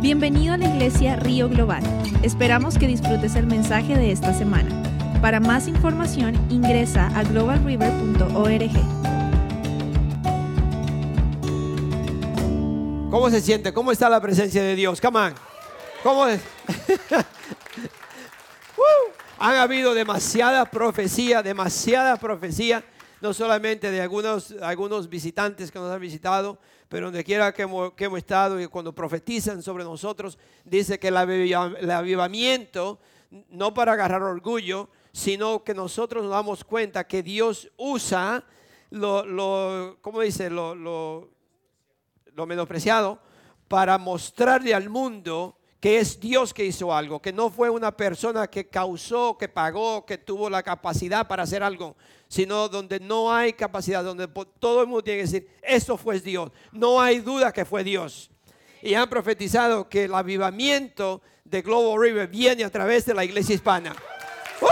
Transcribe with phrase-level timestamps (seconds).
[0.00, 1.82] Bienvenido a la iglesia Río Global.
[2.22, 4.70] Esperamos que disfrutes el mensaje de esta semana.
[5.22, 8.70] Para más información ingresa a globalriver.org.
[13.10, 13.72] ¿Cómo se siente?
[13.72, 15.00] ¿Cómo está la presencia de Dios?
[15.00, 15.32] Come.
[16.02, 16.42] ¿Cómo es?
[19.38, 22.84] Han habido demasiada profecía, demasiada profecía,
[23.20, 26.58] no solamente de algunos, algunos visitantes que nos han visitado,
[26.88, 31.08] pero donde quiera que hemos, que hemos estado y cuando profetizan sobre nosotros, dice que
[31.08, 32.98] el avivamiento,
[33.50, 38.44] no para agarrar orgullo, sino que nosotros nos damos cuenta que Dios usa
[38.90, 40.50] lo, lo ¿cómo dice?
[40.50, 41.30] Lo, lo,
[42.34, 43.18] lo menospreciado
[43.68, 48.46] para mostrarle al mundo que es Dios que hizo algo, que no fue una persona
[48.48, 51.96] que causó, que pagó, que tuvo la capacidad para hacer algo,
[52.28, 54.26] sino donde no hay capacidad, donde
[54.58, 56.50] todo el mundo tiene que decir, esto fue Dios.
[56.72, 58.30] No hay duda que fue Dios.
[58.82, 63.54] Y han profetizado que el avivamiento de Global River viene a través de la iglesia
[63.54, 63.94] hispana.
[64.60, 64.68] ¡Woo!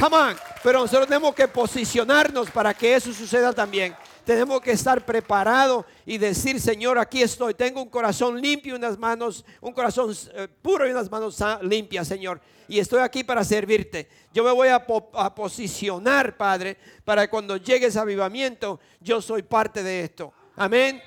[0.00, 0.36] Come on.
[0.62, 3.94] Pero nosotros tenemos que posicionarnos para que eso suceda también.
[4.24, 7.54] Tenemos que estar preparados y decir, Señor, aquí estoy.
[7.54, 12.06] Tengo un corazón limpio y unas manos, un corazón eh, puro y unas manos limpias,
[12.06, 12.40] Señor.
[12.68, 14.08] Y estoy aquí para servirte.
[14.32, 19.20] Yo me voy a, po- a posicionar, Padre, para que cuando llegue ese avivamiento, yo
[19.20, 20.32] soy parte de esto.
[20.56, 21.02] Amén.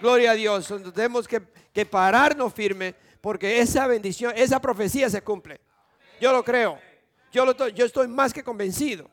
[0.00, 0.72] Gloria a Dios.
[0.94, 1.40] Tenemos que,
[1.72, 5.60] que pararnos firme porque esa bendición, esa profecía se cumple.
[6.20, 6.78] Yo lo creo.
[7.32, 9.10] Yo, lo yo estoy más que convencido.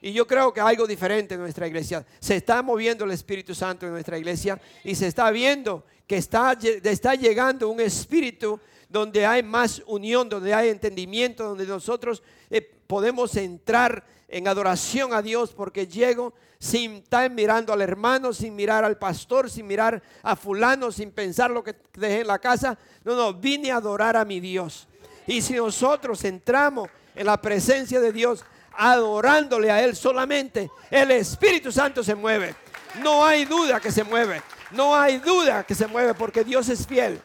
[0.00, 2.06] Y yo creo que algo diferente en nuestra iglesia.
[2.20, 6.56] Se está moviendo el Espíritu Santo en nuestra iglesia y se está viendo que está,
[6.84, 13.36] está llegando un espíritu donde hay más unión, donde hay entendimiento, donde nosotros eh, podemos
[13.36, 18.98] entrar en adoración a Dios porque llego sin estar mirando al hermano, sin mirar al
[18.98, 22.78] pastor, sin mirar a fulano, sin pensar lo que dejé en la casa.
[23.04, 24.88] No, no, vine a adorar a mi Dios.
[25.26, 28.44] Y si nosotros entramos en la presencia de Dios
[28.80, 32.54] adorándole a Él solamente, el Espíritu Santo se mueve.
[33.02, 34.40] No hay duda que se mueve.
[34.70, 37.20] No hay duda que se mueve porque Dios es fiel.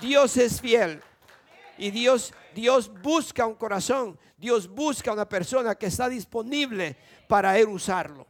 [0.00, 1.00] Dios es fiel.
[1.78, 4.18] Y Dios, Dios busca un corazón.
[4.36, 6.96] Dios busca una persona que está disponible
[7.28, 8.26] para Él usarlo.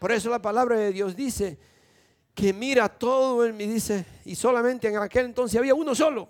[0.00, 1.60] Por eso la palabra de Dios dice
[2.34, 6.28] que mira todo Él me dice, y solamente en aquel entonces había uno solo.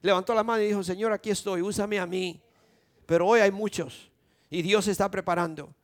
[0.00, 2.40] Levantó la mano y dijo, Señor, aquí estoy, úsame a mí.
[3.04, 4.10] Pero hoy hay muchos
[4.50, 5.74] y Dios está preparando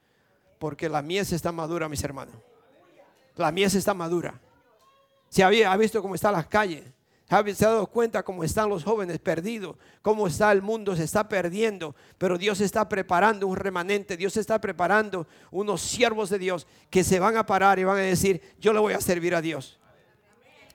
[0.59, 2.34] porque la mies está madura, mis hermanos.
[3.37, 4.41] La mies está madura.
[5.28, 6.84] Se había ha visto cómo están las calles.
[7.55, 11.27] Se ha dado cuenta cómo están los jóvenes perdidos, cómo está el mundo, se está
[11.27, 11.97] perdiendo.
[12.19, 17.19] Pero Dios está preparando un remanente, Dios está preparando unos siervos de Dios que se
[17.19, 19.81] van a parar y van a decir, yo le voy a servir a Dios.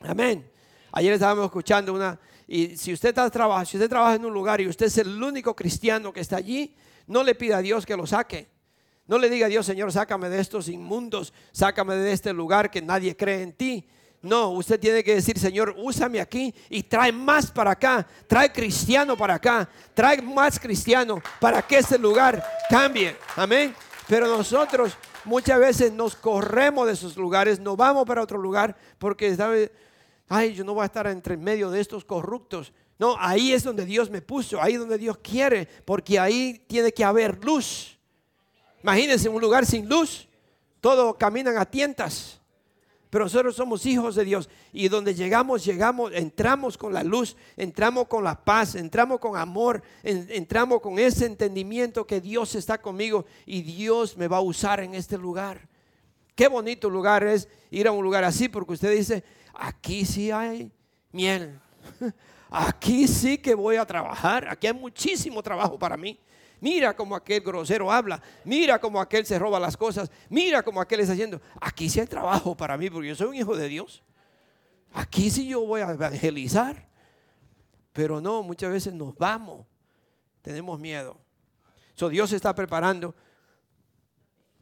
[0.01, 0.49] Amén.
[0.91, 4.61] Ayer estábamos escuchando una, y si usted está trabaja, si usted trabaja en un lugar
[4.61, 6.73] y usted es el único cristiano que está allí,
[7.05, 8.47] no le pida a Dios que lo saque.
[9.05, 12.81] No le diga a Dios, Señor, sácame de estos inmundos, sácame de este lugar que
[12.81, 13.87] nadie cree en ti.
[14.21, 19.15] No, usted tiene que decir, Señor, úsame aquí y trae más para acá, trae cristiano
[19.15, 23.15] para acá, trae más cristiano para que este lugar cambie.
[23.35, 23.73] Amén.
[24.07, 29.35] Pero nosotros muchas veces nos corremos de esos lugares, nos vamos para otro lugar porque
[29.35, 29.71] ¿sabe?
[30.27, 32.73] Ay, yo no voy a estar entre medio de estos corruptos.
[32.99, 36.91] No, ahí es donde Dios me puso, ahí es donde Dios quiere, porque ahí tiene
[36.91, 37.97] que haber luz.
[38.81, 40.27] Imagínense un lugar sin luz,
[40.81, 42.39] todos caminan a tientas.
[43.09, 48.07] Pero nosotros somos hijos de Dios y donde llegamos, llegamos, entramos con la luz, entramos
[48.07, 53.25] con la paz, entramos con amor, en- entramos con ese entendimiento que Dios está conmigo
[53.45, 55.69] y Dios me va a usar en este lugar.
[56.35, 59.23] Qué bonito lugar es ir a un lugar así porque usted dice,
[59.57, 60.71] aquí sí hay
[61.11, 61.59] miel,
[62.49, 66.19] aquí sí que voy a trabajar, aquí hay muchísimo trabajo para mí.
[66.59, 71.01] Mira cómo aquel grosero habla, mira cómo aquel se roba las cosas, mira cómo aquel
[71.01, 71.39] está haciendo.
[71.61, 74.03] Aquí sí hay trabajo para mí porque yo soy un hijo de Dios.
[74.93, 76.87] Aquí sí yo voy a evangelizar.
[77.93, 79.65] Pero no, muchas veces nos vamos,
[80.41, 81.19] tenemos miedo.
[81.95, 83.15] So, Dios está preparando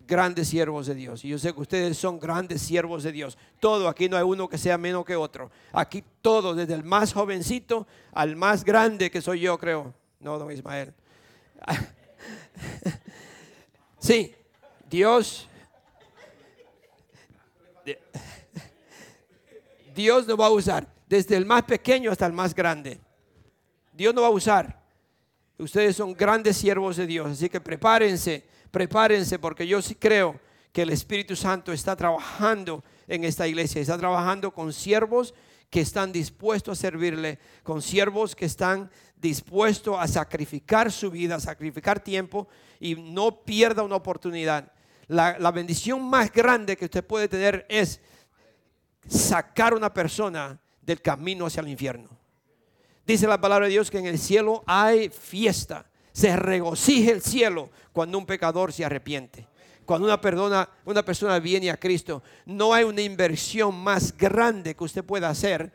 [0.07, 1.25] grandes siervos de Dios.
[1.25, 3.37] Y yo sé que ustedes son grandes siervos de Dios.
[3.59, 5.51] Todo, aquí no hay uno que sea menos que otro.
[5.73, 9.93] Aquí todo, desde el más jovencito al más grande que soy yo, creo.
[10.19, 10.93] No, don Ismael.
[14.05, 14.35] Sí,
[14.87, 15.47] Dios.
[19.95, 22.99] Dios nos va a usar, desde el más pequeño hasta el más grande.
[23.93, 24.79] Dios nos va a usar.
[25.57, 28.43] Ustedes son grandes siervos de Dios, así que prepárense,
[28.75, 30.37] prepárense, porque yo sí creo
[30.73, 35.33] que el Espíritu Santo está trabajando en esta iglesia, está trabajando con siervos
[35.69, 41.39] que están dispuestos a servirle, con siervos que están dispuestos a sacrificar su vida, a
[41.39, 44.73] sacrificar tiempo y no pierda una oportunidad.
[45.07, 48.01] La, la bendición más grande que usted puede tener es
[49.07, 52.09] sacar a una persona del camino hacia el infierno.
[53.07, 55.85] Dice la palabra de Dios que en el cielo hay fiesta.
[56.15, 59.49] Se regocija el cielo cuando un pecador se arrepiente.
[59.83, 64.83] Cuando una persona, una persona viene a Cristo, no hay una inversión más grande que
[64.85, 65.73] usted pueda hacer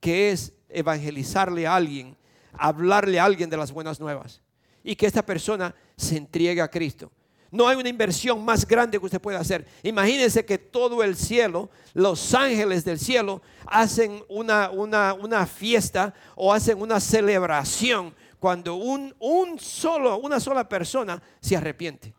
[0.00, 2.16] que es evangelizarle a alguien,
[2.54, 4.40] hablarle a alguien de las buenas nuevas
[4.82, 7.12] y que esta persona se entregue a Cristo.
[7.50, 9.66] No hay una inversión más grande que usted pueda hacer.
[9.82, 16.80] Imagínense que todo el cielo, los ángeles del cielo, hacen una, una, fiesta o hacen
[16.80, 22.12] una celebración cuando un, un, solo, una sola persona se arrepiente.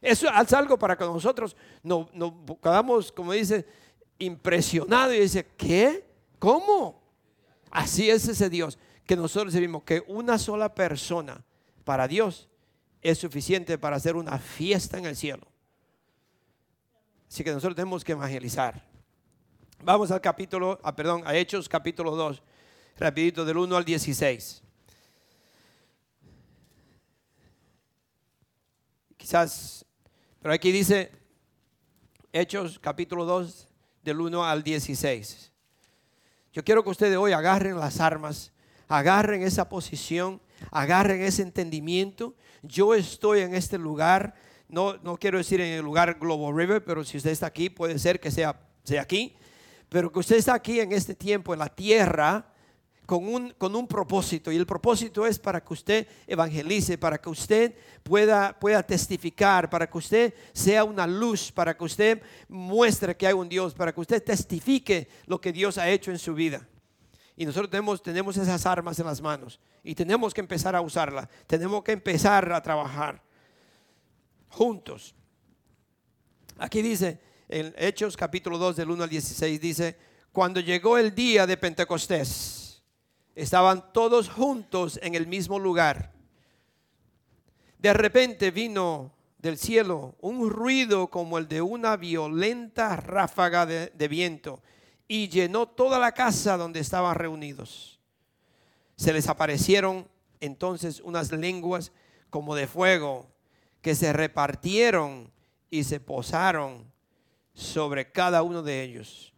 [0.00, 2.06] Eso es algo para que nosotros nos,
[2.62, 3.66] quedamos, como dice,
[4.20, 6.08] impresionados y dice, ¿qué?
[6.38, 7.02] ¿Cómo?
[7.68, 11.44] Así es ese Dios que nosotros vimos que una sola persona
[11.82, 12.48] para Dios
[13.02, 15.48] es suficiente para hacer una fiesta en el cielo.
[17.28, 18.80] Así que nosotros tenemos que evangelizar.
[19.82, 22.40] Vamos al capítulo, ah, perdón, a Hechos capítulo 2,
[22.98, 24.62] rapidito del 1 al 16.
[29.20, 29.84] Quizás,
[30.40, 31.12] pero aquí dice
[32.32, 33.68] Hechos capítulo 2
[34.02, 35.52] del 1 al 16.
[36.54, 38.50] Yo quiero que ustedes hoy agarren las armas,
[38.88, 40.40] agarren esa posición,
[40.70, 44.34] agarren ese entendimiento yo estoy en este lugar,
[44.68, 47.98] no, no quiero decir en el lugar Global River, pero si usted está aquí, puede
[47.98, 49.36] ser que sea, sea aquí,
[49.88, 52.52] pero que usted está aquí en este tiempo, en la tierra,
[53.10, 54.52] con un, con un, propósito.
[54.52, 57.74] Y el propósito es para que usted evangelice, para que usted
[58.04, 63.32] pueda, pueda testificar, para que usted sea una luz, para que usted muestre que hay
[63.32, 66.68] un Dios, para que usted testifique lo que Dios ha hecho en su vida.
[67.34, 71.26] Y nosotros tenemos, tenemos esas armas en las manos y tenemos que empezar a usarlas.
[71.48, 73.20] Tenemos que empezar a trabajar
[74.50, 75.16] juntos.
[76.58, 79.98] Aquí dice, en Hechos capítulo 2 del 1 al 16, dice,
[80.30, 82.59] cuando llegó el día de Pentecostés,
[83.34, 86.12] estaban todos juntos en el mismo lugar.
[87.78, 94.62] De repente vino del cielo un ruido como el de una violenta ráfaga de, viento
[95.08, 97.98] y llenó toda la casa donde estaban reunidos.
[98.96, 100.06] Se les aparecieron
[100.40, 101.92] entonces unas lenguas
[102.28, 103.30] como de fuego
[103.80, 105.30] que se repartieron
[105.70, 106.84] y se posaron
[107.54, 109.32] sobre cada uno de ellos.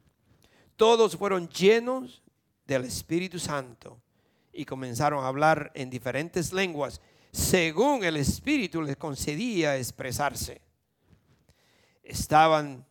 [0.76, 2.22] Todos fueron llenos
[2.66, 4.00] del Espíritu Santo
[4.52, 7.00] y comenzaron a hablar en diferentes lenguas
[7.32, 10.60] según el Espíritu les concedía expresarse.
[12.02, 12.84] Estaban,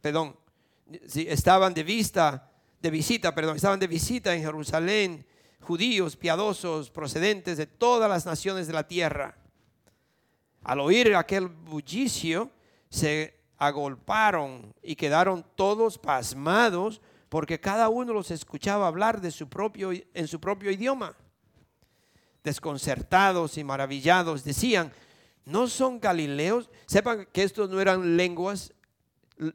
[0.00, 0.36] perdón,
[1.14, 5.26] estaban de vista, de visita, perdón, estaban de visita en Jerusalén
[5.60, 9.36] judíos piadosos procedentes de todas las naciones de la tierra.
[10.62, 12.50] Al oír aquel bullicio,
[12.88, 19.30] se agolparon y quedaron todos pasmados porque cada uno los escuchaba hablar en
[20.28, 21.16] su propio idioma.
[22.42, 24.92] Desconcertados y maravillados decían,
[25.44, 26.68] ¿no son galileos?
[26.86, 28.74] Sepan que estos no eran lenguas,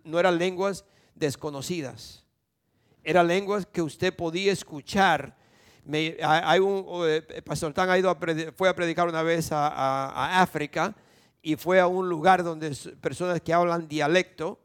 [0.06, 0.86] no eran lenguas
[1.16, 2.24] desconocidas.
[3.04, 5.36] Eran lenguas que usted podía escuchar.
[6.24, 8.18] hay un, eh, Pastor Tan ha ido
[8.56, 10.96] fue a predicar una vez a, África
[11.42, 14.62] y fue a un lugar donde personas que hablan dialecto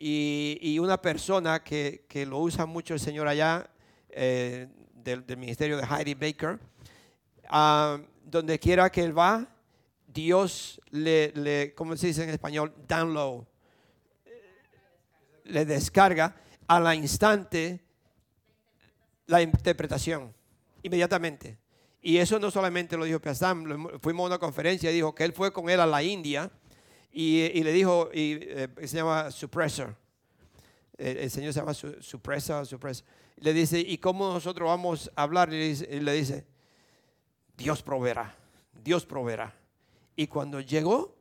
[0.00, 3.68] y, una persona que, lo usa mucho el Señor allá
[4.10, 6.58] eh, del, ministerio de Heidi Baker,
[7.48, 9.46] ah, donde quiera que él va,
[10.06, 12.72] Dios le, le, ¿cómo se dice en español?
[12.86, 13.44] Download
[15.48, 16.36] le descarga
[16.66, 17.80] a la instante
[19.26, 20.34] la interpretación,
[20.82, 21.58] inmediatamente.
[22.00, 25.32] Y eso no solamente lo dijo Piazam, fuimos a una conferencia y dijo que él
[25.32, 26.50] fue con él a la India
[27.12, 29.94] y, le dijo, y, eh, se llama Suppressor.
[30.96, 33.06] El, Señor se llama Suppressor, Suppressor.
[33.36, 35.52] Le dice, ¿y cómo nosotros vamos a hablar?
[35.52, 36.46] Y le dice,
[37.56, 38.34] Dios proveerá,
[38.84, 39.54] Dios proveerá.
[40.16, 41.16] Y cuando llegó,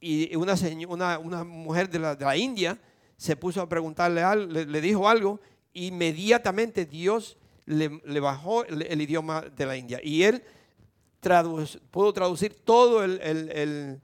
[0.00, 0.54] y una,
[0.88, 2.78] una, una mujer de la, de la India
[3.16, 5.40] se puso a preguntarle algo, le, dijo algo,
[5.74, 10.00] inmediatamente Dios le, bajó el, idioma de la India.
[10.02, 10.42] Y él
[11.92, 14.00] pudo traducir todo el,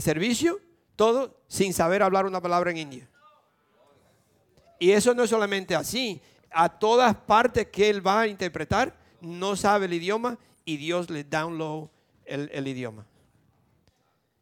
[0.00, 0.60] servicio,
[0.94, 3.08] todo, sin saber hablar una palabra en india.
[4.78, 6.20] Y eso no es solamente así.
[6.50, 11.24] A todas partes que él va a interpretar, no sabe el idioma y Dios le
[11.24, 11.88] download
[12.24, 13.06] el, el idioma.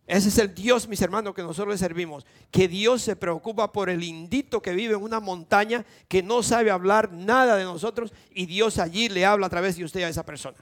[0.07, 2.27] Ese es el Dios, mis hermanos, que nosotros le servimos.
[2.51, 6.71] Que Dios se preocupa por el indito que vive en una montaña, que no sabe
[6.71, 10.25] hablar nada de nosotros, y Dios allí le habla a través de usted a esa
[10.25, 10.59] persona.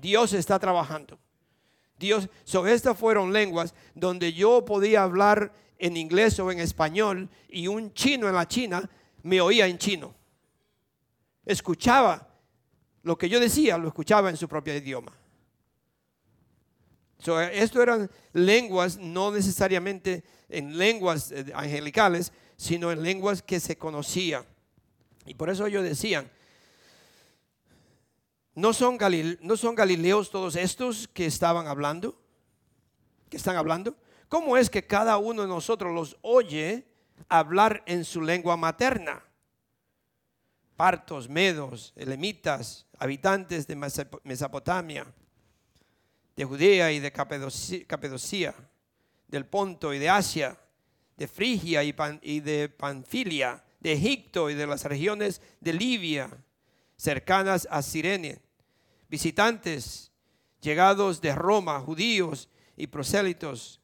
[0.00, 1.18] Dios está trabajando.
[1.98, 7.68] Dios, so estas fueron lenguas donde yo podía hablar en inglés o en español y
[7.68, 8.88] un chino en la China
[9.22, 10.14] me oía en chino.
[11.44, 12.28] Escuchaba
[13.02, 15.12] lo que yo decía, lo escuchaba en su propio idioma.
[17.52, 24.44] esto eran lenguas, no necesariamente en lenguas eh, angelicales, sino en lenguas que se conocían.
[25.24, 26.30] Y por eso ellos decían,
[28.56, 28.98] ¿no son,
[29.42, 32.18] ¿no son galileos todos estos que estaban hablando?
[33.28, 33.94] ¿Que están hablando?
[34.28, 36.88] ¿Cómo es que cada uno de nosotros los oye
[37.28, 39.22] hablar en su lengua materna?
[40.74, 43.76] Partos, medos, elemitas, habitantes de
[44.24, 45.06] Mesopotamia,
[46.34, 48.54] de Judea y de Capadocia,
[49.28, 50.58] del Ponto y de Asia,
[51.16, 56.30] de Frigia y, de Panfilia, de Egipto y de las regiones de Libia,
[56.96, 58.45] cercanas a Sirene,
[59.08, 60.12] visitantes
[60.60, 63.80] llegados de Roma, judíos y prosélitos,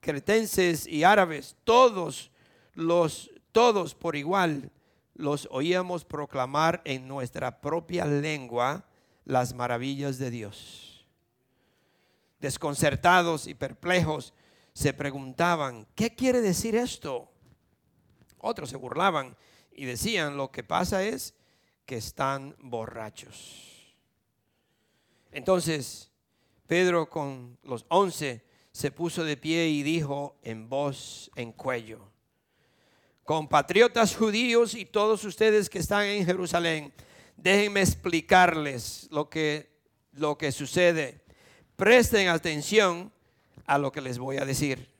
[0.00, 2.30] cretenses y árabes, todos
[2.74, 4.70] los, todos por igual,
[5.14, 8.84] los oíamos proclamar en nuestra propia lengua
[9.24, 11.06] las maravillas de Dios.
[12.40, 14.32] Desconcertados y perplejos,
[14.72, 17.30] se preguntaban, ¿qué quiere decir esto?
[18.38, 19.36] Otros se burlaban
[19.72, 21.34] y decían, lo que pasa es
[21.84, 23.69] que están borrachos.
[25.32, 26.10] Entonces,
[26.66, 32.10] Pedro con los once se puso de pie y dijo en voz en cuello,
[33.24, 36.92] compatriotas judíos y todos ustedes que están en Jerusalén,
[37.36, 39.70] déjenme explicarles lo que,
[40.12, 41.24] lo que sucede.
[41.76, 43.12] Presten atención
[43.66, 44.90] a lo que les voy a decir.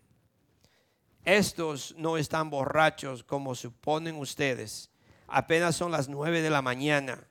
[1.25, 4.91] Estos no están borrachos como suponen ustedes.
[5.27, 7.29] Apenas son las nueve de la mañana.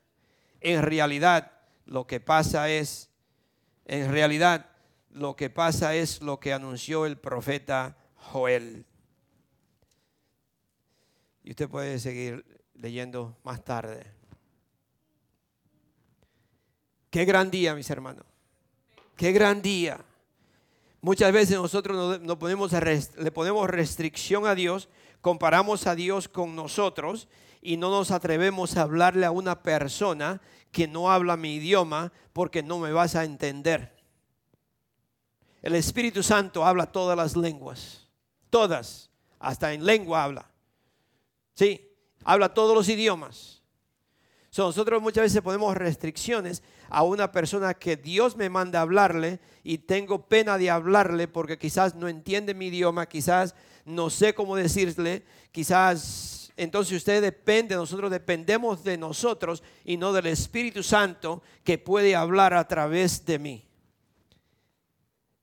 [0.61, 1.58] En realidad,
[1.89, 3.09] lo que pasa es,
[3.85, 4.69] en realidad,
[5.09, 8.85] lo que pasa es lo que anunció el profeta Joel.
[11.43, 14.05] Y usted puede seguir leyendo más tarde.
[17.09, 18.25] Qué gran día, mis hermanos.
[19.15, 19.99] Qué gran día.
[21.01, 24.89] Muchas veces nosotros no, ponemos, le ponemos restricción a Dios,
[25.21, 27.27] comparamos a Dios con nosotros
[27.63, 30.39] y no nos atrevemos a hablarle a una persona
[30.71, 33.97] que no habla mi idioma porque no me vas a entender.
[35.61, 38.07] El Espíritu Santo habla todas las lenguas,
[38.49, 39.09] todas,
[39.39, 40.49] hasta en lengua habla.
[41.53, 41.91] Sí,
[42.23, 43.61] habla todos los idiomas.
[44.57, 49.79] nosotros muchas veces ponemos restricciones a una persona que Dios me manda a hablarle y
[49.79, 55.25] tengo pena de hablarle porque quizás no entiende mi idioma, quizás no sé cómo decirle,
[55.51, 62.15] quizás entonces usted depende, nosotros dependemos de nosotros y no del Espíritu Santo que puede
[62.15, 63.65] hablar a través de mí.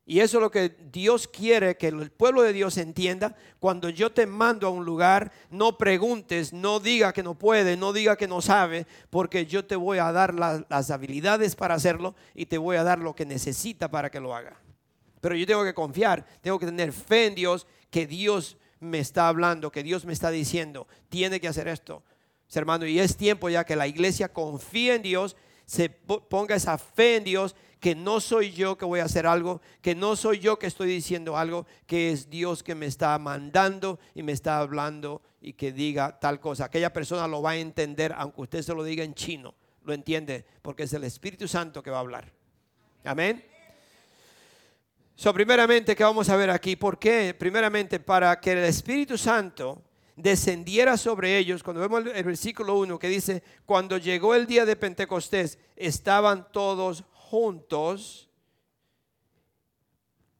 [0.08, 3.34] Y eso es lo que Dios quiere que el pueblo de Dios entienda.
[3.58, 7.94] Cuando yo te mando a un lugar, no preguntes, no diga que no puede, no
[7.94, 12.46] diga que no sabe, porque yo te voy a dar las habilidades para hacerlo y
[12.46, 14.60] te voy a dar lo que necesita para que lo haga.
[15.22, 19.28] Pero yo tengo que confiar, tengo que tener fe en Dios, que Dios me está
[19.28, 22.02] hablando, que Dios me está diciendo, tiene que hacer esto.
[22.54, 27.16] Hermano, y es tiempo ya que la iglesia confíe en Dios, se ponga esa fe
[27.16, 30.58] en Dios que no soy yo que voy a hacer algo, que no soy yo
[30.58, 35.22] que estoy diciendo algo, que es Dios que me está mandando y me está hablando
[35.40, 36.66] y que diga tal cosa.
[36.66, 40.46] Aquella persona lo va a entender, aunque usted se lo diga en chino, lo entiende,
[40.62, 42.32] porque es el Espíritu Santo que va a hablar.
[43.04, 43.55] Amén.
[45.18, 46.76] So, primeramente, ¿qué vamos a ver aquí?
[46.76, 47.32] ¿Por qué?
[47.32, 49.82] Primeramente, para que el Espíritu Santo
[50.14, 54.76] descendiera sobre ellos, cuando vemos el versículo 1 que dice, cuando llegó el día de
[54.76, 58.28] Pentecostés, estaban todos juntos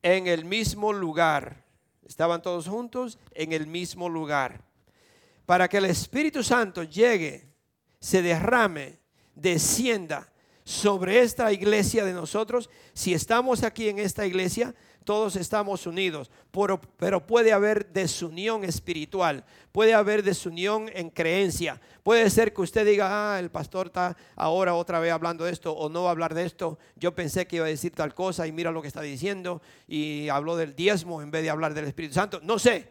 [0.02, 1.64] en el mismo lugar.
[2.06, 4.62] Estaban todos juntos en el mismo lugar.
[5.47, 7.49] Para que el Espíritu Santo llegue,
[7.99, 8.99] se derrame,
[9.35, 10.30] descienda
[10.66, 12.68] sobre esta iglesia de nosotros.
[12.92, 16.32] Si estamos aquí en esta iglesia, todos estamos unidos,
[16.99, 21.80] pero, puede haber desunión espiritual, puede haber desunión en creencia.
[22.02, 25.73] Puede ser que usted diga, ah, el pastor está ahora otra vez hablando de esto
[25.73, 26.80] o no va a hablar de esto.
[26.96, 30.28] Yo pensé que iba a decir tal cosa y mira lo que está diciendo y
[30.30, 32.40] habló del diezmo en vez de hablar del Espíritu Santo.
[32.42, 32.88] No sé,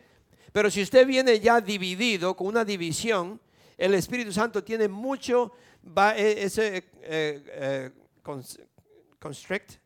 [0.53, 3.41] pero si usted viene ya dividido con una división,
[3.77, 5.51] el Espíritu Santo tiene mucho,
[5.85, 7.91] va, e, ese eh, eh,
[9.19, 9.79] constrict,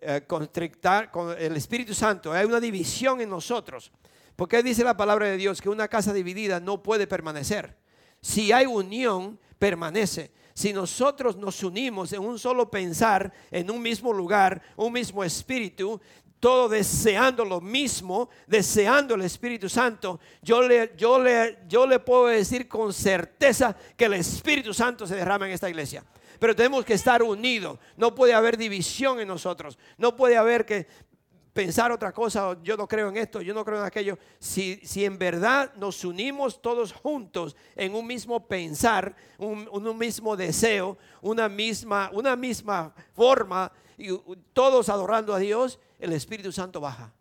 [0.00, 2.32] eh, constrictar con el Espíritu Santo.
[2.32, 3.90] Hay una división en nosotros.
[4.36, 7.76] Porque dice la palabra de Dios que una casa dividida no puede permanecer.
[8.20, 10.32] Si hay unión, permanece.
[10.54, 16.00] Si nosotros nos unimos en un solo pensar, en un mismo lugar, un mismo espíritu,
[16.42, 22.26] todo deseando lo mismo, deseando el Espíritu Santo, yo le, yo le, yo le puedo
[22.26, 26.04] decir con certeza que el Espíritu Santo se derrama en esta iglesia.
[26.40, 27.78] Pero tenemos que estar unidos.
[27.96, 29.78] No puede haber división en nosotros.
[29.96, 30.88] No puede haber que
[31.52, 34.18] pensar otra cosa, yo no creo en esto, yo no creo en aquello.
[34.40, 40.36] Si, si en verdad nos unimos todos juntos en un mismo pensar, un, un mismo
[40.36, 44.08] deseo, una misma, una misma forma, y
[44.52, 47.12] todos adorando a Dios, el Espíritu Santo baja.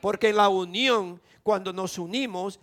[0.00, 2.60] Porque la unión, cuando nos unimos,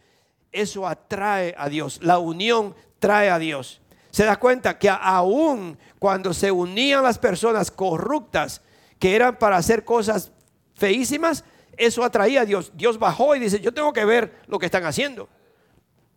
[0.52, 2.00] eso atrae a Dios.
[2.02, 3.82] La unión trae a Dios.
[4.12, 8.62] Se da cuenta que aún cuando se unían las personas corruptas,
[9.00, 10.32] que eran para hacer cosas
[10.74, 11.44] feísimas,
[11.78, 12.72] eso atraía a Dios.
[12.76, 15.30] Dios bajó y dice, yo tengo que ver lo que están haciendo.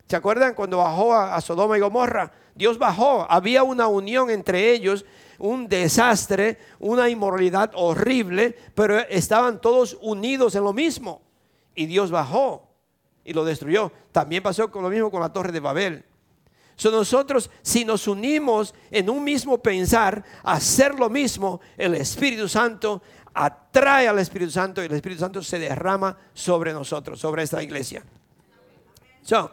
[0.07, 2.31] ¿Se acuerdan cuando bajó a, Sodoma y Gomorra?
[2.55, 5.05] Dios bajó, había una unión entre ellos
[5.41, 11.21] un desastre, una inmoralidad horrible, pero estaban todos unidos en lo mismo.
[11.73, 12.69] Y Dios bajó
[13.25, 13.91] y lo destruyó.
[14.11, 16.05] También pasó con lo mismo con la torre de Babel.
[16.75, 23.01] So nosotros, si nos unimos en un mismo pensar, hacer lo mismo, el Espíritu Santo
[23.33, 28.03] atrae al Espíritu Santo y el Espíritu Santo se derrama sobre nosotros, sobre esta iglesia.
[29.23, 29.51] So,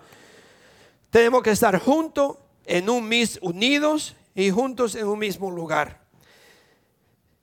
[1.11, 2.37] tenemos que estar juntos,
[2.69, 6.07] en un mis unidos y juntos en un mismo lugar.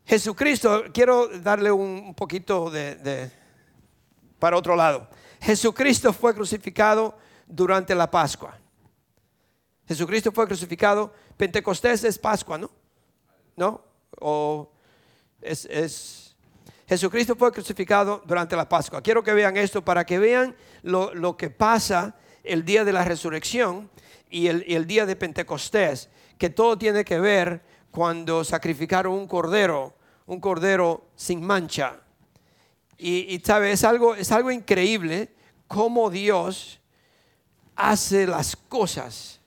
[0.06, 3.32] Jesucristo, quiero darle un poquito de,
[4.40, 5.10] para otro lado.
[5.42, 8.58] Jesucristo fue crucificado durante la Pascua.
[9.88, 12.72] Jesucristo fue crucificado, Pentecostés es Pascua, ¿no?
[13.56, 13.84] ¿No?
[14.20, 14.72] O
[15.42, 16.36] es, es,
[16.88, 19.02] Jesucristo fue crucificado durante la Pascua.
[19.02, 23.04] Quiero que vean esto para que vean lo, lo que pasa el día de la
[23.04, 23.90] resurrección
[24.30, 29.28] y el, y el día de Pentecostés que todo tiene que ver cuando sacrificaron un
[29.28, 29.94] cordero,
[30.26, 31.98] un cordero sin mancha.
[32.98, 35.30] Y, sabe, es algo, es algo increíble
[35.68, 36.80] cómo Dios
[37.76, 39.40] hace las cosas.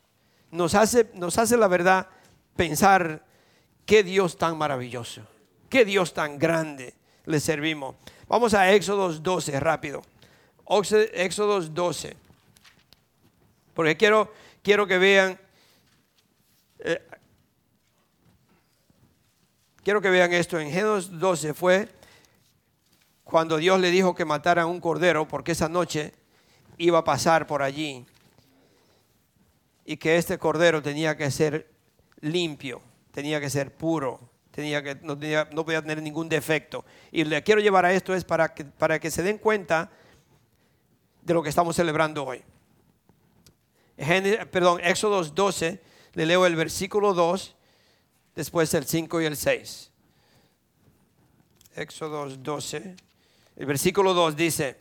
[0.50, 2.08] Nos hace, nos hace la verdad
[2.56, 3.24] pensar
[3.86, 5.22] qué Dios tan maravilloso,
[5.68, 7.96] qué Dios tan grande le servimos.
[8.28, 10.02] Vamos a Éxodo 12, rápido.
[11.14, 12.16] Éxodo 12.
[13.74, 15.38] Porque quiero, quiero que vean
[16.80, 17.02] eh,
[19.82, 20.58] quiero que vean esto.
[20.58, 21.88] En Génesis 12 fue
[23.24, 26.12] cuando Dios le dijo que matara un cordero porque esa noche
[26.78, 28.06] iba a pasar por allí
[29.84, 31.70] y que este cordero tenía que ser
[32.20, 32.80] limpio,
[33.12, 36.84] tenía que ser puro, tenía que, no, podía tener ningún defecto.
[37.10, 39.90] Y le quiero llevar a esto es para que, para que se den cuenta
[41.22, 42.42] de lo que estamos celebrando hoy.
[44.50, 45.80] perdón, Éxodo 12
[46.18, 47.54] le leo el versículo 2,
[48.34, 49.92] después el 5 y el 6.
[51.76, 52.96] Éxodo 12.
[53.54, 54.80] El versículo 2 dice,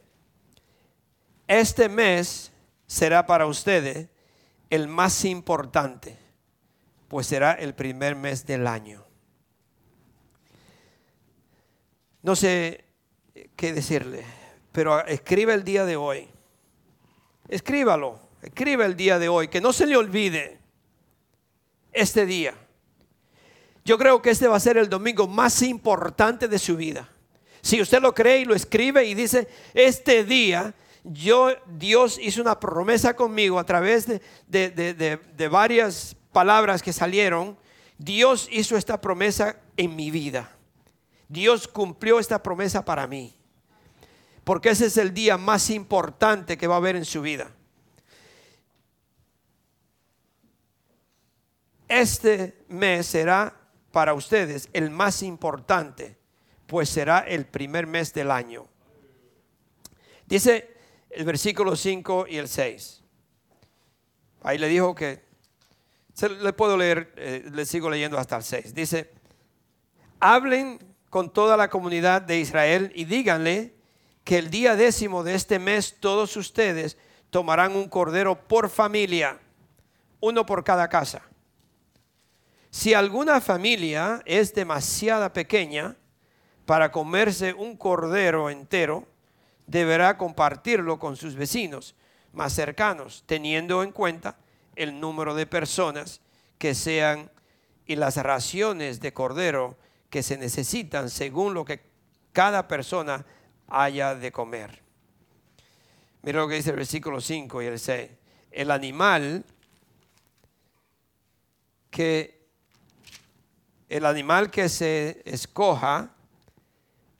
[1.47, 2.51] este mes
[2.87, 4.07] será para ustedes
[4.71, 6.17] el más importante,
[7.07, 9.05] pues será el primer mes del año.
[12.23, 12.83] No sé
[13.55, 14.25] qué decirle,
[14.71, 16.27] pero escribe el día de hoy.
[17.47, 20.65] Escríbalo, escribe el día de hoy, que no se le olvide
[21.91, 22.53] este día.
[23.85, 27.09] Yo creo que este va a ser el domingo más importante de su vida.
[27.61, 30.73] Si usted lo cree y lo escribe y dice, este día
[31.03, 37.57] yo, Dios hizo una promesa conmigo a través de, de, varias palabras que salieron.
[37.97, 40.51] Dios hizo esta promesa en mi vida.
[41.29, 43.33] Dios cumplió esta promesa para mí.
[44.43, 47.51] Porque ese es el día más importante que va a haber en su vida.
[51.87, 53.55] Este mes será
[53.91, 56.17] para ustedes el más importante,
[56.65, 58.67] pues será el primer mes del año.
[60.25, 60.75] Dice
[61.09, 63.03] el versículo 5 y el 6.
[64.43, 65.23] Ahí le dijo que,
[66.41, 68.73] le puedo leer, eh, le sigo leyendo hasta el 6.
[68.73, 69.11] Dice,
[70.19, 73.75] hablen con toda la comunidad de Israel y díganle
[74.25, 76.97] que el día décimo de este mes todos ustedes
[77.29, 79.39] tomarán un cordero por familia,
[80.19, 81.23] uno por cada casa
[82.69, 85.95] si alguna familia es demasiado pequeña
[86.65, 89.07] para comerse un cordero entero,
[89.65, 91.95] deberá compartirlo con sus vecinos
[92.33, 94.37] más cercanos, teniendo en cuenta
[94.75, 96.21] el número de personas
[96.57, 97.31] que sean
[97.85, 99.77] y las raciones de cordero
[100.09, 101.81] que se necesitan según lo que
[102.33, 103.25] cada persona
[103.67, 104.81] haya de comer.
[106.21, 108.11] Mira lo que dice el versículo 5 y el 6.
[108.51, 109.45] El animal
[111.89, 112.36] que
[113.89, 116.11] el animal que se escoja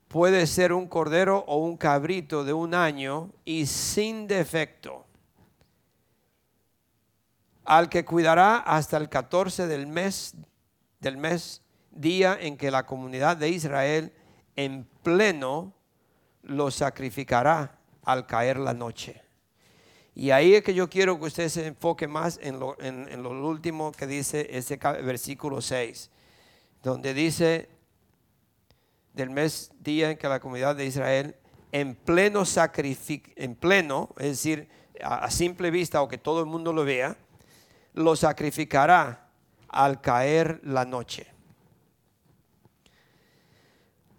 [0.08, 5.04] puede ser un cordero o un cabrito de un año y sin defecto,
[7.64, 10.34] al que cuidará hasta el 14 del mes,
[11.00, 14.12] del mes, día en que la comunidad de Israel
[14.56, 15.74] en pleno
[16.42, 19.22] lo sacrificará al caer la noche.
[20.14, 23.30] Y ahí es que yo quiero que usted se enfoque más en lo, en lo
[23.46, 26.10] último que dice ese versículo 6,
[26.82, 27.68] donde dice,
[29.14, 31.36] del mes día en que la comunidad de Israel
[31.72, 34.68] en pleno sacrificio, en pleno, es decir,
[35.02, 37.16] a, simple vista o que todo el mundo lo vea,
[37.94, 39.28] lo sacrificará
[39.68, 41.26] al caer la noche.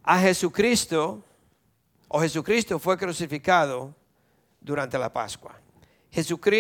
[0.04, 1.24] A Jesucristo,
[2.08, 3.96] o Jesucristo fue crucificado
[4.60, 5.60] durante la Pascua.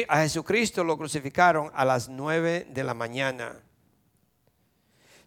[0.07, 3.61] a Jesucristo lo crucificaron a las nueve de la mañana.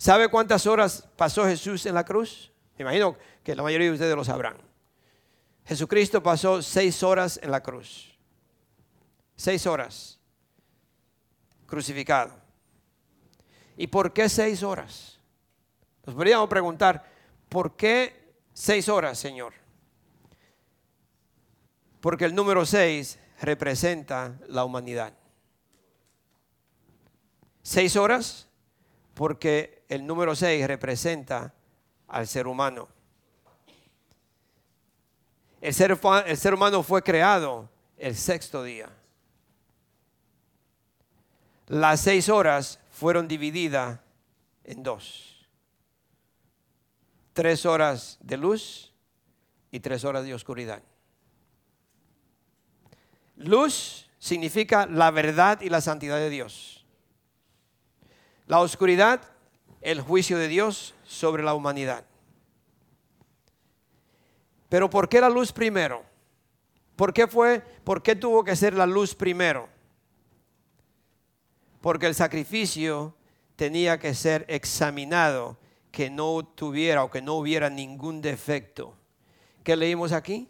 [0.02, 2.50] ¿Sabe cuántas horas pasó Jesús en la cruz?
[2.76, 4.56] Me imagino que la mayoría de ustedes lo sabrán.
[5.64, 8.18] Jesucristo pasó seis horas en la cruz.
[9.36, 10.18] Seis horas
[11.66, 12.34] crucificado.
[13.76, 15.20] ¿Y por qué seis horas?
[16.04, 17.08] Nos podríamos preguntar,
[17.48, 19.52] ¿por qué seis horas, Señor?
[22.00, 25.14] Porque el número seis representa la humanidad.
[27.62, 28.48] Seis horas
[29.14, 31.54] porque el número seis representa
[32.08, 32.88] al ser humano.
[35.60, 38.88] El ser, el ser humano fue creado el sexto día.
[41.68, 44.00] Las seis horas fueron divididas
[44.64, 45.46] en dos.
[47.32, 48.92] Tres horas de luz
[49.70, 50.82] y tres horas de oscuridad.
[53.36, 56.81] Luz significa la verdad y la santidad de Dios.
[58.46, 59.20] La oscuridad,
[59.80, 62.04] el juicio de Dios sobre la humanidad.
[64.68, 66.02] Pero ¿por qué la luz primero?
[66.96, 69.68] ¿Por qué fue, por qué tuvo que ser la luz primero?
[71.80, 73.14] Porque el sacrificio
[73.56, 75.58] tenía que ser examinado,
[75.90, 78.94] que no tuviera o que no hubiera ningún defecto.
[79.62, 80.48] ¿Qué leímos aquí?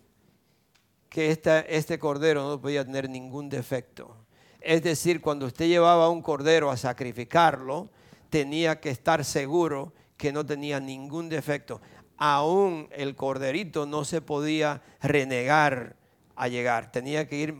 [1.09, 4.17] Que este cordero no podía tener ningún defecto.
[4.65, 7.91] Es decir, cuando usted llevaba un cordero a sacrificarlo,
[8.31, 11.81] tenía que estar seguro que no tenía ningún defecto.
[12.17, 15.97] Aún el corderito no se podía renegar
[16.37, 17.55] a llegar, tenía que ir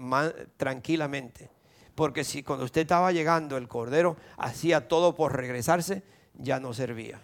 [0.57, 1.51] tranquilamente.
[1.95, 6.03] Porque si cuando usted estaba llegando el cordero hacía todo por regresarse,
[6.35, 7.21] ya no servía.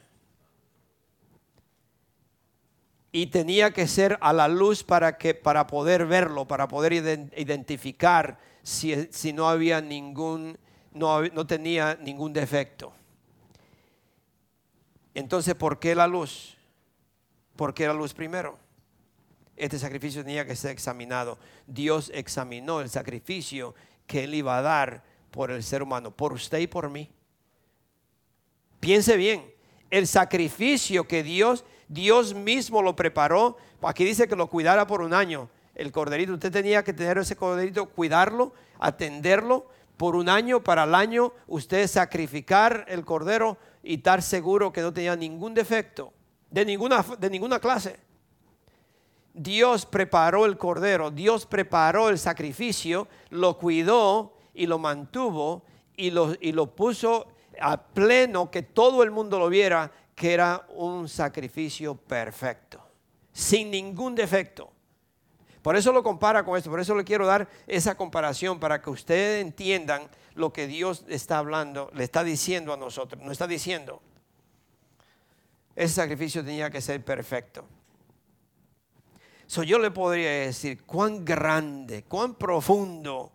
[3.11, 8.39] Y tenía que ser a la luz para, que, para poder verlo, para poder identificar
[8.69, 10.59] si, si no había ningún,
[10.93, 12.93] no, no tenía ningún defecto.
[15.15, 16.59] Entonces, ¿por qué la luz?
[17.57, 18.59] ¿Por qué la luz primero?
[19.57, 21.39] Este sacrificio tenía que ser examinado.
[21.67, 23.75] Dios examinó el sacrificio
[24.07, 27.11] que Él iba a dar por el ser humano, por usted y por mí.
[28.81, 29.51] Piense bien,
[29.91, 35.15] el sacrificio que Dios, Dios mismo lo preparó, aquí dice que lo cuidara por un
[35.15, 35.49] año.
[35.79, 40.95] El corderito, usted tenía que tener ese corderito, cuidarlo, atenderlo por un año, para el
[40.95, 46.13] año usted sacrificar el cordero y estar seguro que no tenía ningún defecto,
[46.51, 47.97] de ninguna, de ninguna clase.
[49.33, 55.63] Dios preparó el cordero, Dios preparó el sacrificio, lo cuidó y lo mantuvo
[55.97, 57.29] y lo, y lo puso
[57.61, 62.81] a pleno que todo el mundo lo viera que era un sacrificio perfecto,
[63.33, 64.73] sin ningún defecto.
[65.63, 68.91] Por eso lo compara con esto, por eso le quiero dar esa comparación para que
[68.91, 74.01] ustedes entiendan lo que Dios está hablando, le está diciendo a nosotros, no está diciendo.
[75.75, 77.65] Ese sacrificio tenía que ser perfecto.
[79.47, 83.33] So, yo le podría decir cuán grande, cuán profundo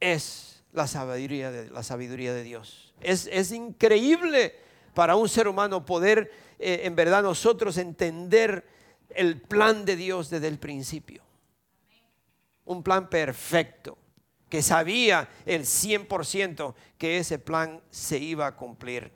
[0.00, 2.92] es la sabiduría de, la sabiduría de Dios.
[3.00, 4.54] Es, increíble
[4.94, 8.66] para un ser humano poder eh, en verdad nosotros entender
[9.10, 11.22] el plan de Dios desde el principio.
[12.64, 13.98] Un plan perfecto
[14.50, 19.12] que sabía el 100% que ese plan se iba a cumplir.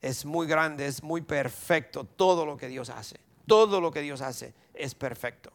[0.00, 3.18] Es muy grande, es muy perfecto todo lo que Dios hace.
[3.46, 5.52] Todo lo que Dios hace es perfecto.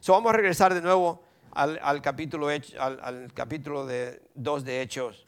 [0.00, 5.26] So, vamos a regresar de nuevo al, capítulo, al, capítulo de 2 de Hechos.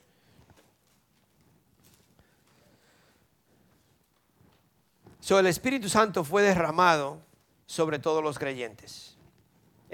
[5.20, 7.23] So, el Espíritu Santo fue derramado
[7.66, 9.14] sobre todos los creyentes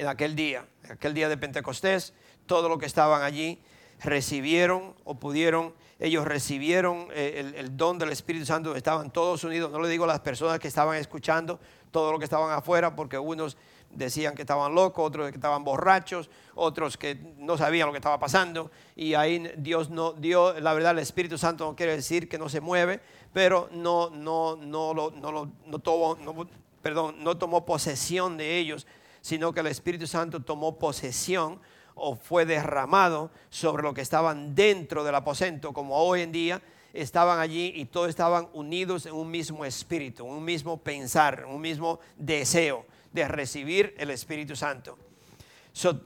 [0.00, 2.14] en aquel día, en aquel día de Pentecostés,
[2.46, 3.60] todos los que estaban allí
[4.02, 9.78] recibieron o pudieron, ellos recibieron eh, el, don del Espíritu Santo, estaban todos unidos, no
[9.78, 13.58] le digo las personas que estaban escuchando, todos los que estaban afuera, porque unos
[13.90, 18.18] decían que estaban locos, otros que estaban borrachos, otros que no sabían lo que estaba
[18.18, 18.70] pasando.
[18.96, 22.48] Y ahí Dios no dio, la verdad, el Espíritu Santo no quiere decir que no
[22.48, 23.00] se mueve,
[23.34, 26.48] pero no, no, no, lo, no, lo, no tomó, no,
[26.82, 28.86] perdón, no tomó posesión de ellos,
[29.20, 31.60] sino que el Espíritu Santo tomó posesión
[31.94, 36.62] o fue derramado sobre lo que estaban dentro del aposento, como hoy en día
[36.92, 42.00] estaban allí y todos estaban unidos en un mismo espíritu, un mismo pensar, un mismo
[42.16, 44.98] deseo de recibir el Espíritu Santo.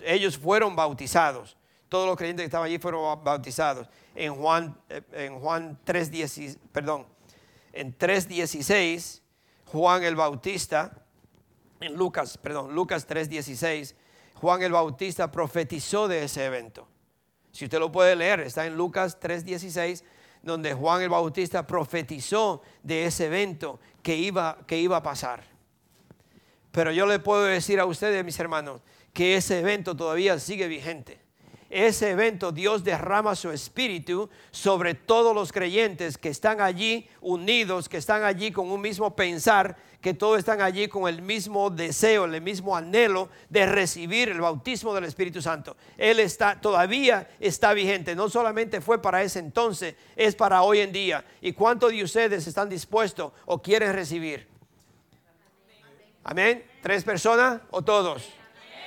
[0.05, 1.57] ellos fueron bautizados.
[1.89, 3.89] Todos los creyentes que estaban allí fueron bautizados.
[4.15, 7.07] En Juan, eh, en Juan 3.16, perdón,
[7.73, 9.21] en 3.16,
[9.67, 11.05] Juan el Bautista,
[11.81, 13.95] en Lucas, perdón, Lucas 3.16,
[14.35, 16.89] Juan el Bautista profetizó de ese evento.
[17.53, 20.03] Si usted lo puede leer, está en Lucas 3.16,
[20.43, 25.45] donde Juan el Bautista profetizó de ese evento que iba, que iba a pasar.
[26.71, 31.24] Pero yo le puedo decir a ustedes, mis hermanos, que ese evento todavía sigue vigente.
[31.75, 37.97] Ese evento Dios derrama su espíritu sobre todos los creyentes que están allí unidos, que
[37.97, 42.41] están allí con un mismo pensar, que todos están allí con el mismo deseo, el
[42.41, 45.77] mismo anhelo de recibir el bautismo del Espíritu Santo.
[45.99, 50.93] Él está todavía está vigente, no solamente fue para ese entonces, es para hoy en
[50.93, 51.25] día.
[51.41, 54.47] ¿Y cuántos de ustedes están dispuestos o quieren recibir?
[56.23, 56.65] Amén.
[56.81, 58.29] ¿Tres personas o todos?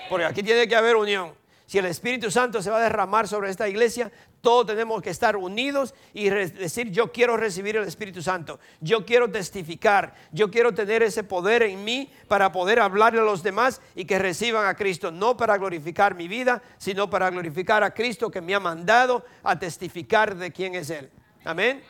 [0.08, 1.34] Porque aquí tiene que haber unión.
[1.68, 5.36] Si el Espíritu Santo se va a derramar sobre esta iglesia, todos tenemos que estar
[5.36, 11.04] unidos y decir, yo quiero recibir el Espíritu Santo, yo quiero testificar, yo quiero tener
[11.04, 15.12] ese poder en mí para poder hablarle a los demás y que reciban a Cristo,
[15.12, 19.60] no para glorificar mi vida, sino para glorificar a Cristo que me ha mandado a
[19.60, 21.12] testificar de quién es Él.
[21.44, 21.84] Amén.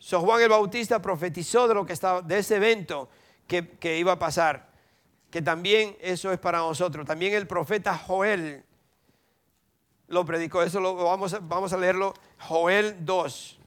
[0.00, 3.08] So Juan el Bautista profetizó de lo que estaba, de ese evento
[3.46, 4.69] que, que iba a pasar,
[5.30, 7.06] que también eso es para nosotros.
[7.06, 8.64] También el profeta Joel
[10.08, 10.62] lo predicó.
[10.62, 11.32] Eso lo vamos,
[11.72, 12.14] a, leerlo.
[12.38, 13.58] Joel 2.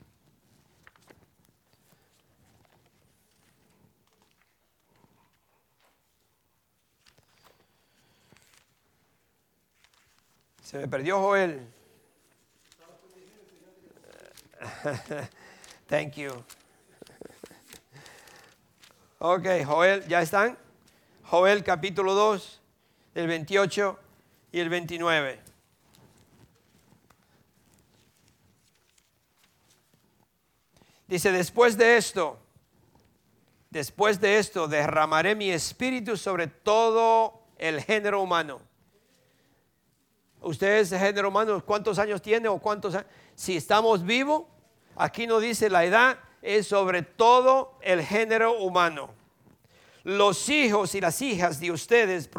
[10.64, 11.68] Se me perdió Joel.
[15.88, 16.32] Thank you.
[19.20, 20.58] Ok, Joel, ¿ya están?
[21.34, 22.62] Joel capítulo 2,
[23.16, 24.00] el 28
[24.52, 25.40] y el 29.
[31.08, 32.38] Dice, después de esto,
[33.72, 38.62] después de esto, derramaré mi espíritu sobre todo el género humano.
[40.40, 43.08] Ustedes, género humano, ¿cuántos años tiene o cuántos años?
[43.34, 44.44] Si estamos vivos,
[44.96, 49.23] Aquí no dice la edad, es sobre todo el género humano.
[50.04, 52.30] Los hijos y las hijas de ustedes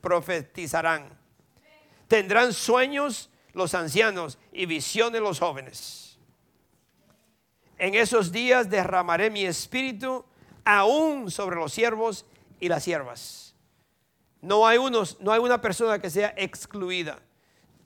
[0.00, 1.08] profetizarán.
[2.06, 6.18] Tendrán sueños los ancianos y visiones los jóvenes.
[7.78, 10.24] En esos días derramaré mi espíritu
[10.64, 12.24] aún sobre los siervos
[12.60, 13.54] y las siervas.
[14.40, 17.18] No hay, unos, no hay una persona que sea excluida.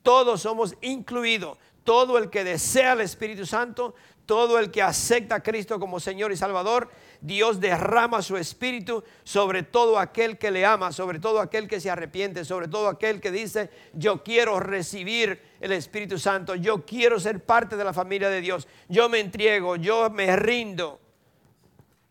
[0.02, 3.94] Todos somos incluidos todo el que desea el Espíritu Santo,
[4.26, 9.62] todo el que acepta a Cristo como Señor y Salvador, Dios derrama su Espíritu sobre
[9.62, 13.30] todo aquel que le ama, sobre todo aquel que se arrepiente, sobre todo aquel que
[13.30, 18.40] dice, yo quiero recibir el Espíritu Santo, yo quiero ser parte de la familia de
[18.40, 20.98] Dios, yo me entrego, yo me rindo.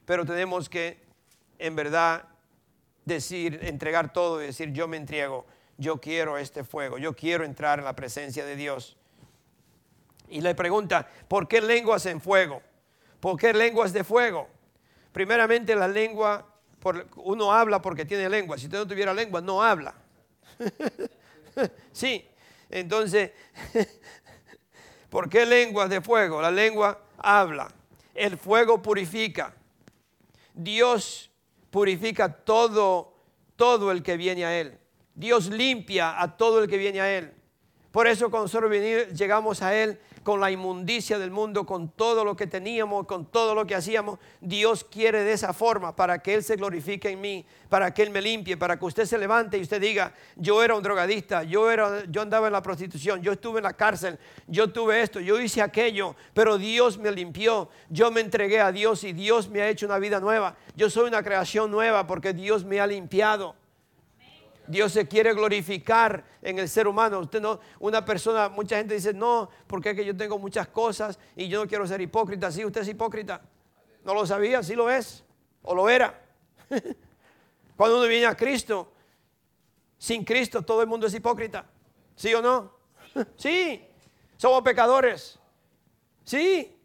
[0.05, 0.99] Pero tenemos que,
[1.57, 2.25] en verdad,
[3.05, 5.45] decir, entregar todo y decir, yo me entrego,
[5.77, 8.97] yo quiero este fuego, yo quiero entrar en la presencia de Dios.
[10.27, 12.61] Y le pregunta, ¿por qué lenguas en fuego?
[13.19, 14.47] ¿Por qué lenguas de fuego?
[15.11, 16.45] Primeramente la lengua,
[17.17, 18.57] uno habla porque tiene lengua.
[18.57, 19.93] Si usted no tuviera lengua, no habla.
[21.91, 22.25] sí,
[22.69, 23.31] entonces,
[25.09, 26.41] ¿por qué lenguas de fuego?
[26.41, 27.71] La lengua habla.
[28.13, 29.53] El fuego purifica.
[30.53, 31.31] Dios
[31.71, 33.13] purifica todo,
[33.55, 34.77] todo el que viene a Él.
[35.15, 37.33] Dios limpia a todo el que viene a Él.
[37.91, 38.71] Por eso cuando nosotros
[39.17, 43.55] llegamos a Él con la inmundicia del mundo, con todo lo que teníamos, con todo
[43.55, 47.43] lo que hacíamos, Dios quiere de esa forma para que Él se glorifique en mí,
[47.67, 50.75] para que Él me limpie, para que usted se levante y usted diga, yo era
[50.75, 54.71] un drogadista, yo, era, yo andaba en la prostitución, yo estuve en la cárcel, yo
[54.71, 59.13] tuve esto, yo hice aquello, pero Dios me limpió, yo me entregué a Dios y
[59.13, 60.57] Dios me ha hecho una vida nueva.
[60.75, 63.55] Yo soy una creación nueva porque Dios me ha limpiado.
[64.69, 67.19] Dios se quiere glorificar en el ser humano.
[67.19, 71.17] Usted no, una persona, mucha gente dice, no, porque es que yo tengo muchas cosas
[71.35, 72.51] y yo no quiero ser hipócrita.
[72.51, 73.41] Sí, usted es hipócrita.
[74.05, 75.23] No lo sabía, sí lo es,
[75.63, 76.21] o lo era.
[77.75, 78.91] Cuando uno viene a Cristo,
[79.97, 81.65] sin Cristo todo el mundo es hipócrita.
[82.15, 82.77] ¿Sí o no?
[83.37, 83.83] Sí,
[84.37, 85.39] somos pecadores.
[86.23, 86.75] Sí.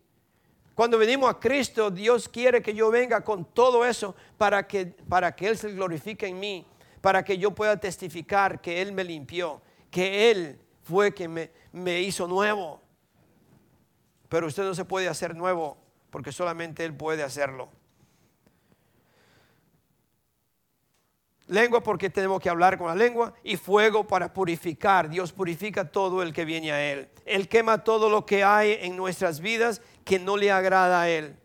[0.75, 5.37] Cuando venimos a Cristo, Dios quiere que yo venga con todo eso para que, para
[5.37, 6.67] que Él se glorifique en mí
[7.05, 12.01] para que yo pueda testificar que Él me limpió, que Él fue quien me, me
[12.01, 12.81] hizo nuevo.
[14.31, 15.77] Pero usted no se puede hacer nuevo
[16.09, 17.69] porque solamente Él puede hacerlo.
[21.47, 25.11] Lengua porque tenemos que hablar con la lengua y fuego para purificar.
[25.11, 27.11] Dios purifica todo el que viene a Él.
[27.27, 31.37] Él quema todo lo que hay en nuestras vidas que no le agrada a Él.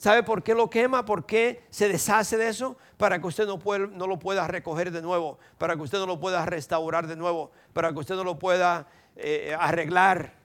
[0.00, 1.04] ¿Sabe por qué lo quema?
[1.04, 2.78] ¿Por qué se deshace de eso?
[2.96, 3.58] Para que usted no,
[3.88, 7.50] no, lo pueda recoger de nuevo, para que usted no lo pueda restaurar de nuevo,
[7.74, 10.38] para que usted no lo pueda eh, arreglar.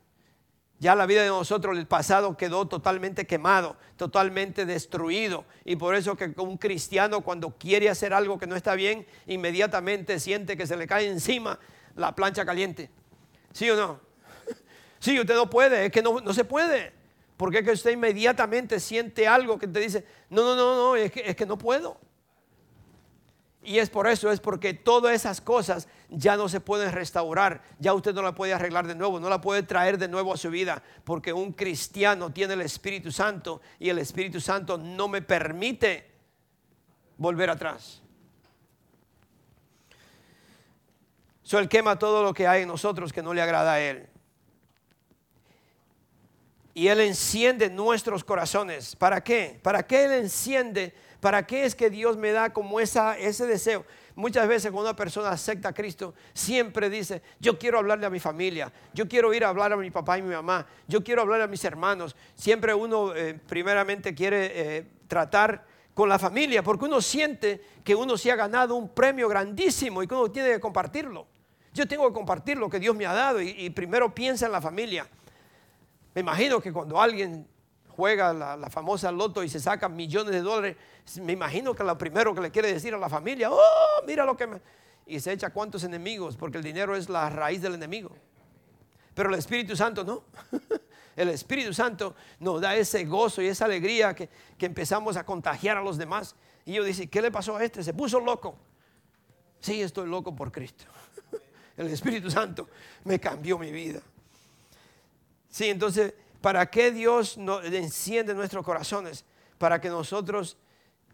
[0.79, 5.45] Ya la vida de nosotros, el pasado quedó totalmente quemado, totalmente destruido.
[5.63, 10.19] Y por eso que un cristiano cuando quiere hacer algo que no está bien, inmediatamente
[10.19, 11.59] siente que se le cae encima
[11.95, 12.89] la plancha caliente.
[13.53, 14.01] ¿Sí o no?
[14.99, 17.04] Sí, usted no puede, es que no, no se puede.
[17.37, 21.11] Porque es que usted inmediatamente siente algo que te dice, no, no, no, no, es
[21.11, 21.97] que, es que no puedo.
[23.61, 27.93] Y es por eso, es porque todas esas cosas ya no se pueden restaurar, ya
[27.93, 30.51] usted no la puede arreglar de nuevo, no la puede traer de nuevo a su
[30.51, 36.11] vida, porque un cristiano tiene el Espíritu Santo y el Espíritu Santo no me permite
[37.17, 38.03] volver atrás.
[41.41, 44.09] So, él quema todo lo que hay en nosotros que no le agrada a Él
[46.75, 48.97] y Él enciende nuestros corazones.
[48.97, 49.57] ¿Para qué?
[49.63, 50.93] ¿Para qué Él enciende?
[51.21, 53.85] ¿Para qué es que Dios me da como esa, ese deseo?
[54.13, 58.19] Muchas veces cuando una persona acepta a Cristo, siempre dice, yo quiero hablarle a mi
[58.19, 61.41] familia, yo quiero ir a hablar a mi papá y mi mamá, yo quiero hablar
[61.41, 62.13] a mis hermanos.
[62.35, 68.17] Siempre uno eh, primeramente quiere eh, tratar con la familia, porque uno siente que uno
[68.17, 71.25] se ha ganado un premio grandísimo y que uno tiene que compartirlo.
[71.73, 74.61] Yo tengo que compartir lo que Dios me ha dado y primero piensa en la
[74.61, 75.07] familia.
[76.15, 77.45] Me imagino que cuando alguien
[77.89, 80.77] juega la, famosa loto y se saca millones de dólares,
[81.21, 84.35] me imagino que lo primero que le quiere decir a la familia, oh, mira lo
[84.35, 84.61] que me...
[85.05, 88.11] Y se echa cuántos enemigos, porque el dinero es la raíz del enemigo.
[89.13, 90.23] Pero el Espíritu Santo no.
[91.15, 95.77] El Espíritu Santo nos da ese gozo y esa alegría que, que empezamos a contagiar
[95.77, 96.35] a los demás.
[96.65, 97.81] Y yo dice, ¿qué le pasó a este?
[97.83, 98.57] Se puso loco.
[99.61, 100.83] Sí, estoy loco por Cristo.
[101.77, 102.67] El Espíritu Santo
[103.05, 104.01] me cambió mi vida.
[105.55, 109.23] Sí, entonces, ¿para qué Dios enciende nuestros corazones?
[109.57, 110.57] Para que nosotros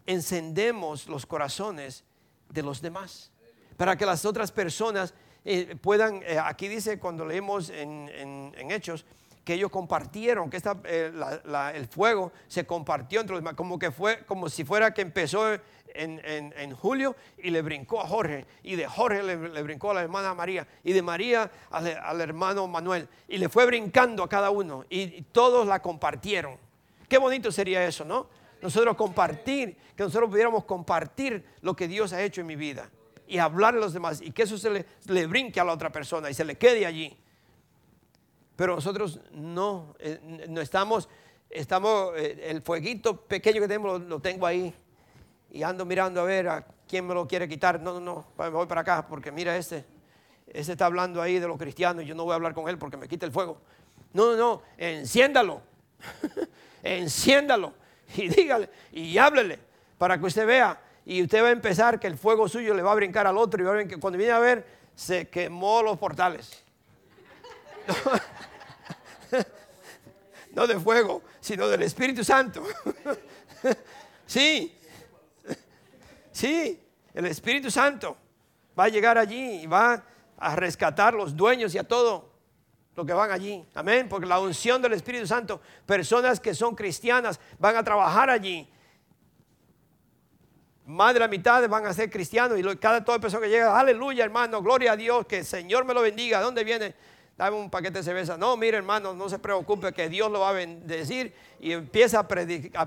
[0.04, 2.02] encendemos los corazones
[2.48, 3.30] de los demás.
[3.76, 9.06] Para que las otras personas eh, puedan, eh, aquí dice cuando leemos en, Hechos,
[9.44, 11.12] que ellos compartieron, que eh,
[11.74, 15.58] el fuego se compartió entre los demás, como que fue, como si fuera que empezó
[15.94, 20.34] en, julio y le brincó a Jorge, y de Jorge le, brincó a la hermana
[20.34, 25.22] María, y de María al, hermano Manuel, y le fue brincando a cada uno, y,
[25.32, 26.56] todos la compartieron.
[27.08, 28.28] Qué bonito sería eso, ¿no?
[28.62, 32.88] Nosotros compartir, que nosotros pudiéramos compartir lo que Dios ha hecho en mi vida
[33.26, 35.90] y hablar a los demás y que eso se le, le brinque a la otra
[35.90, 37.16] persona y se le quede allí.
[38.56, 41.08] Pero nosotros no, eh, no estamos,
[41.48, 44.74] estamos, eh, el fueguito pequeño que tenemos lo tengo ahí
[45.50, 47.80] y ando mirando a ver a quién me lo quiere quitar.
[47.80, 49.84] No, no, no, me voy para acá porque mira este,
[50.46, 52.78] ese está hablando ahí de los cristianos y yo no voy a hablar con él
[52.78, 53.58] porque me quita el fuego.
[54.12, 55.62] No, no, no, enciéndalo,
[56.82, 57.72] enciéndalo
[58.14, 59.58] y dígale y háblele
[59.96, 62.92] para que usted vea y usted va a empezar que el fuego suyo le va
[62.92, 65.82] a brincar al otro y va a ver que cuando viene a ver se quemó
[65.82, 66.62] los portales.
[70.54, 72.62] no de fuego, sino del Espíritu Santo.
[74.26, 74.78] sí,
[76.32, 78.16] Sí, el Espíritu Santo
[78.76, 80.02] va a llegar allí y va
[80.38, 82.32] a rescatar los dueños y a todo
[82.96, 83.64] lo que van allí.
[83.74, 84.08] Amén.
[84.08, 88.68] Porque la unción del Espíritu Santo, personas que son cristianas van a trabajar allí.
[90.86, 94.24] Más de la mitad van a ser cristianos y cada toda persona que llega, aleluya
[94.24, 96.40] hermano, gloria a Dios, que el Señor me lo bendiga.
[96.40, 96.94] ¿Dónde viene?
[97.36, 98.36] Dame un paquete de cerveza.
[98.36, 102.28] No, mire hermano, no se preocupe que Dios lo va a bendecir y empieza a,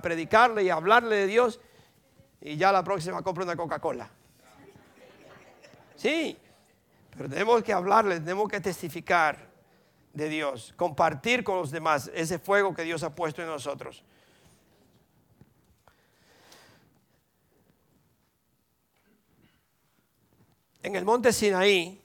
[0.01, 1.59] predicarle y a hablarle de Dios
[2.41, 4.09] y ya la próxima compra una Coca-Cola.
[5.95, 6.37] Sí,
[7.15, 9.47] pero tenemos que hablarle, tenemos que testificar
[10.13, 14.03] de Dios, compartir con los demás ese fuego que Dios ha puesto en nosotros.
[20.83, 21.99] En el monte Sinaí,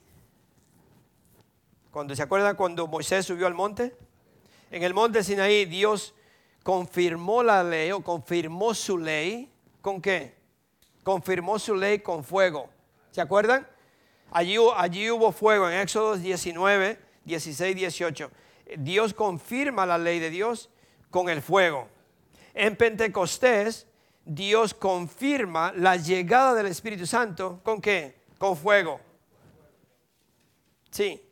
[1.91, 3.95] cuando se acuerdan cuando Moisés subió al monte,
[4.71, 6.15] en el monte Sinaí Dios
[6.63, 10.35] confirmó la ley o confirmó su ley con qué?
[11.03, 12.69] Confirmó su ley con fuego.
[13.11, 13.67] ¿Se acuerdan?
[14.31, 18.31] Allí, allí hubo fuego en Éxodo 19, 16, 18.
[18.79, 20.71] Dios confirma la ley de Dios
[21.11, 21.89] con el fuego.
[22.55, 23.87] En Pentecostés,
[24.25, 28.21] Dios confirma la llegada del Espíritu Santo con qué?
[28.41, 28.99] con fuego.
[30.91, 31.30] Sí.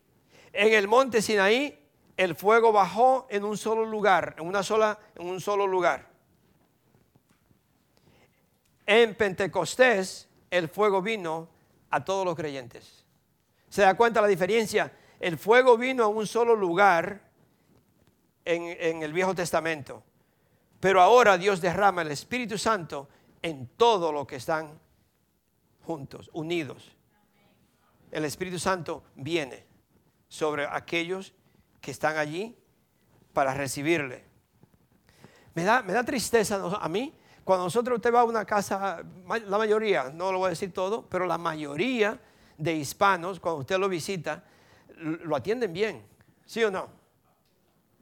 [0.61, 1.79] En el monte Sinaí,
[2.17, 6.09] el fuego bajó en un solo lugar, en una sola, en un solo lugar.
[8.85, 11.49] En Pentecostés, el fuego vino
[11.91, 13.05] a todos los creyentes.
[13.69, 14.93] ¿Se da cuenta la diferencia?
[15.21, 17.21] El fuego vino a un solo lugar
[18.45, 20.03] en, en el Viejo Testamento.
[20.81, 23.09] Pero ahora Dios derrama el Espíritu Santo
[23.43, 24.77] en todo lo que están
[25.83, 26.99] juntos, unidos
[28.11, 29.68] el Espíritu Santo viene
[30.29, 31.35] sobre aquellos
[31.81, 32.57] que están allí
[33.33, 34.25] para recibirle.
[35.55, 37.15] Me da, me da tristeza a mí
[37.49, 41.09] cuando nosotros usted va a una casa, la mayoría, no lo voy a decir todo,
[41.09, 42.21] pero la mayoría
[42.59, 44.45] de hispanos, cuando usted lo visita,
[44.99, 46.05] lo atienden bien,
[46.45, 46.91] ¿sí o no?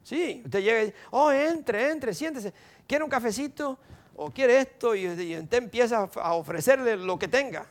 [0.03, 2.53] Sí, usted llega y dice, oh, entre, entre, siéntese,
[2.85, 3.79] quiere un cafecito
[4.17, 7.67] o quiere esto y, usted empieza a ofrecerle lo que tenga.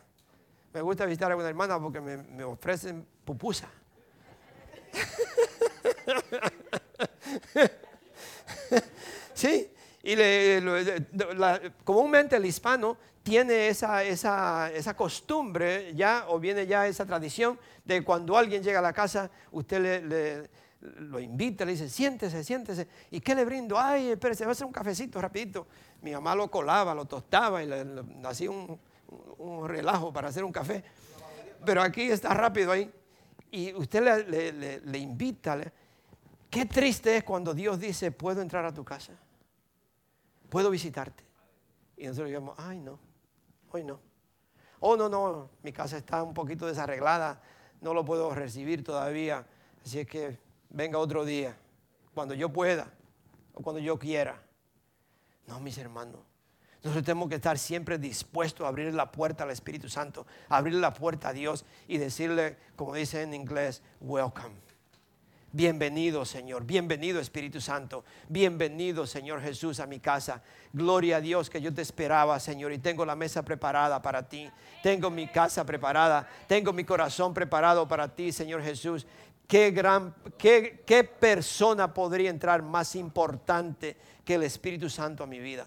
[0.72, 3.68] Me gusta visitar a una hermana porque me, ofrecen pupusa.
[9.34, 9.70] sí,
[10.02, 10.16] y
[11.84, 18.36] comúnmente el hispano tiene esa, esa, costumbre ya, o viene ya esa tradición de cuando
[18.36, 20.48] alguien llega a la casa, usted le,
[20.80, 22.86] lo invita, le dice, siéntese, siéntese.
[23.10, 23.78] ¿Y qué le brindo?
[23.78, 25.66] Ay, espérese, va a hacer un cafecito rapidito.
[26.02, 27.84] Mi mamá lo colaba, lo tostaba y le
[28.24, 28.78] hacía un,
[29.38, 30.84] un relajo para hacer un café.
[31.64, 32.90] Pero aquí está rápido ahí.
[33.50, 35.58] Y usted le, invita.
[36.56, 39.12] Qué triste es cuando Dios dice, puedo entrar a tu casa.
[40.48, 41.22] Puedo visitarte.
[41.98, 42.98] Y nosotros digamos, ay no,
[43.72, 44.00] hoy no.
[44.80, 47.42] Oh, no, no, mi casa está un poquito desarreglada,
[47.82, 49.46] no lo puedo recibir todavía.
[49.84, 50.38] Así es que
[50.70, 51.54] venga otro día,
[52.14, 52.90] cuando yo pueda
[53.52, 54.42] o cuando yo quiera.
[55.46, 56.22] No, mis hermanos,
[56.82, 60.94] nosotros tenemos que estar siempre dispuestos a abrir la puerta al Espíritu Santo, abrir la
[60.94, 64.65] puerta a Dios y decirle, como dice en inglés, welcome.
[65.56, 70.42] Bienvenido Señor, bienvenido Espíritu Santo, bienvenido Señor Jesús a mi casa.
[70.70, 74.50] Gloria a Dios que yo te esperaba Señor y tengo la mesa preparada para ti,
[74.82, 79.06] tengo mi casa preparada, tengo mi corazón preparado para ti Señor Jesús.
[79.48, 83.96] Qué gran, qué, qué persona podría entrar más importante
[84.26, 85.66] que el Espíritu Santo a mi vida.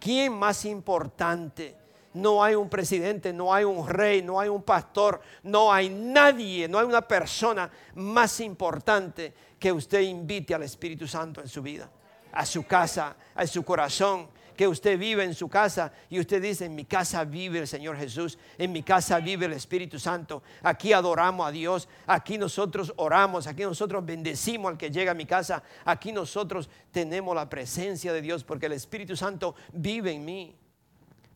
[0.00, 1.76] ¿Quién más importante?
[2.14, 6.68] No hay un presidente, no hay un rey, no hay un pastor, no hay nadie,
[6.68, 11.90] no hay una persona más importante que usted invite al Espíritu Santo en su vida,
[12.32, 16.66] a su casa, a su corazón, que usted vive en su casa y usted dice,
[16.66, 20.92] en mi casa vive el Señor Jesús, en mi casa vive el Espíritu Santo, aquí
[20.92, 25.62] adoramos a Dios, aquí nosotros oramos, aquí nosotros bendecimos al que llega a mi casa,
[25.84, 30.56] aquí nosotros tenemos la presencia de Dios porque el Espíritu Santo vive en mí.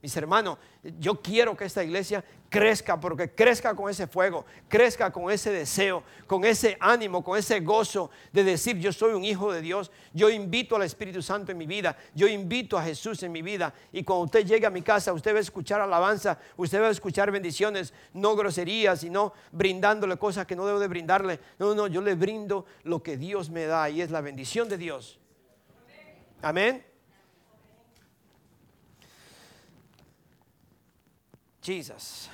[0.03, 0.59] Mis hermanos,
[1.01, 6.03] yo quiero que esta iglesia crezca, porque crezca con ese fuego, crezca con ese deseo,
[6.27, 10.29] con ese ánimo, con ese gozo de decir yo soy un hijo de Dios, yo
[10.29, 13.73] invito al Espíritu Santo en mi vida, yo invito a Jesús en mi vida.
[13.91, 16.91] Y cuando usted llegue a mi casa, usted va a escuchar alabanza, usted va a
[16.91, 21.41] escuchar bendiciones, no groserías, sino brindándole cosas que no debo de brindarle.
[21.59, 24.79] No, no, yo le brindo lo que Dios me da y es la bendición de
[24.79, 25.19] Dios.
[26.43, 26.96] Amén.
[31.67, 32.31] Jesus.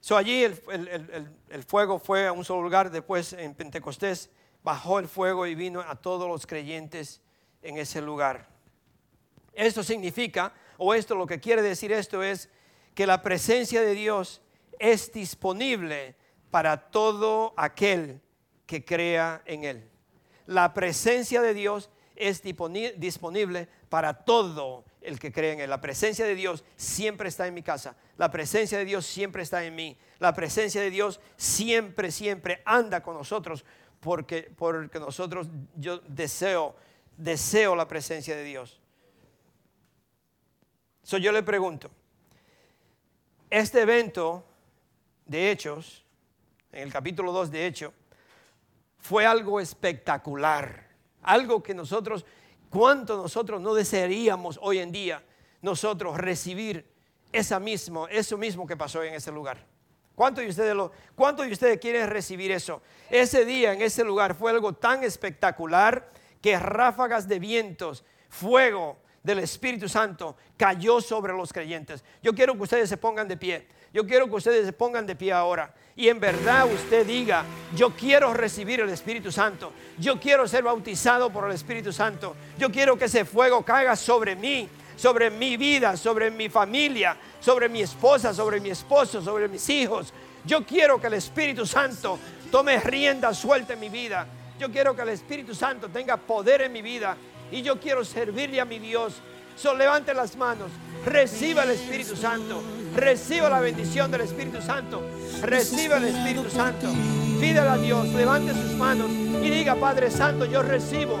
[0.00, 4.30] So allí el, fuego fue a un solo lugar, después en Pentecostés
[4.64, 7.20] bajó el fuego y vino a todos los creyentes
[7.62, 8.48] en ese lugar.
[9.52, 12.48] Esto significa, o esto lo que quiere decir esto es
[12.94, 14.40] que la presencia de Dios
[14.78, 16.16] es disponible
[16.50, 18.20] para todo aquel
[18.66, 19.90] que crea en Él.
[20.46, 25.70] La presencia de Dios es disponible para todo el que cree en Él.
[25.70, 27.96] La presencia de Dios siempre está en mi casa.
[28.16, 29.96] La presencia de Dios siempre está en mí.
[30.18, 33.64] La presencia de Dios siempre, siempre anda con nosotros
[34.00, 36.76] porque, porque nosotros, yo deseo,
[37.16, 38.80] deseo la presencia de Dios.
[41.02, 41.90] So yo le pregunto,
[43.50, 44.44] este evento
[45.24, 46.04] de Hechos,
[46.70, 47.92] en el capítulo 2 de Hechos,
[48.98, 50.88] fue algo espectacular,
[51.22, 52.26] algo que nosotros,
[52.70, 55.22] cuánto nosotros no desearíamos hoy en día
[55.62, 56.86] nosotros recibir
[57.32, 59.64] esa mismo, eso mismo que pasó en ese lugar.
[60.14, 62.82] ¿Cuántos de ustedes lo, cuántos de ustedes quieren recibir eso?
[63.08, 66.10] Ese día en ese lugar fue algo tan espectacular
[66.42, 72.04] que ráfagas de vientos, fuego del Espíritu Santo cayó sobre los creyentes.
[72.22, 73.68] Yo quiero que ustedes se pongan de pie.
[73.92, 75.74] Yo quiero que ustedes se pongan de pie ahora.
[75.96, 79.72] Y en verdad usted diga, yo quiero recibir el Espíritu Santo.
[79.98, 82.36] Yo quiero ser bautizado por el Espíritu Santo.
[82.58, 84.68] Yo quiero que ese fuego caiga sobre mí
[84.98, 90.12] sobre mi vida, sobre mi familia, sobre mi esposa, sobre mi esposo, sobre mis hijos.
[90.44, 92.18] Yo quiero que el Espíritu Santo
[92.50, 94.26] tome rienda suelta en mi vida.
[94.58, 97.16] Yo quiero que el Espíritu Santo tenga poder en mi vida
[97.52, 99.14] y yo quiero servirle a mi Dios.
[99.60, 100.70] So, levante las manos,
[101.04, 102.62] reciba el Espíritu Santo,
[102.94, 105.02] reciba la bendición del Espíritu Santo,
[105.42, 106.86] reciba el Espíritu Santo.
[107.40, 111.18] Pídale a Dios, levante sus manos y diga, Padre Santo, yo recibo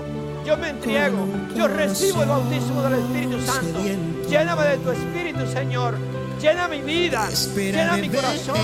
[0.48, 3.80] yo me entrego, yo recibo el bautismo del Espíritu Santo.
[4.30, 5.94] Lléname de tu Espíritu, Señor.
[6.40, 8.56] Llena mi vida, llena mi corazón,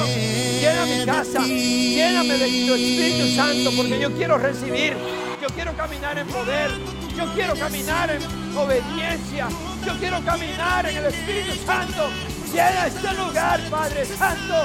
[0.61, 4.97] llena mi casa, lléname de tu Espíritu Santo, porque yo quiero recibir,
[5.45, 6.71] yo quiero caminar en poder,
[7.15, 8.23] yo quiero caminar en
[8.57, 9.47] obediencia,
[9.85, 12.09] yo quiero caminar en el Espíritu Santo.
[12.51, 14.65] Llena este lugar, Padre Santo,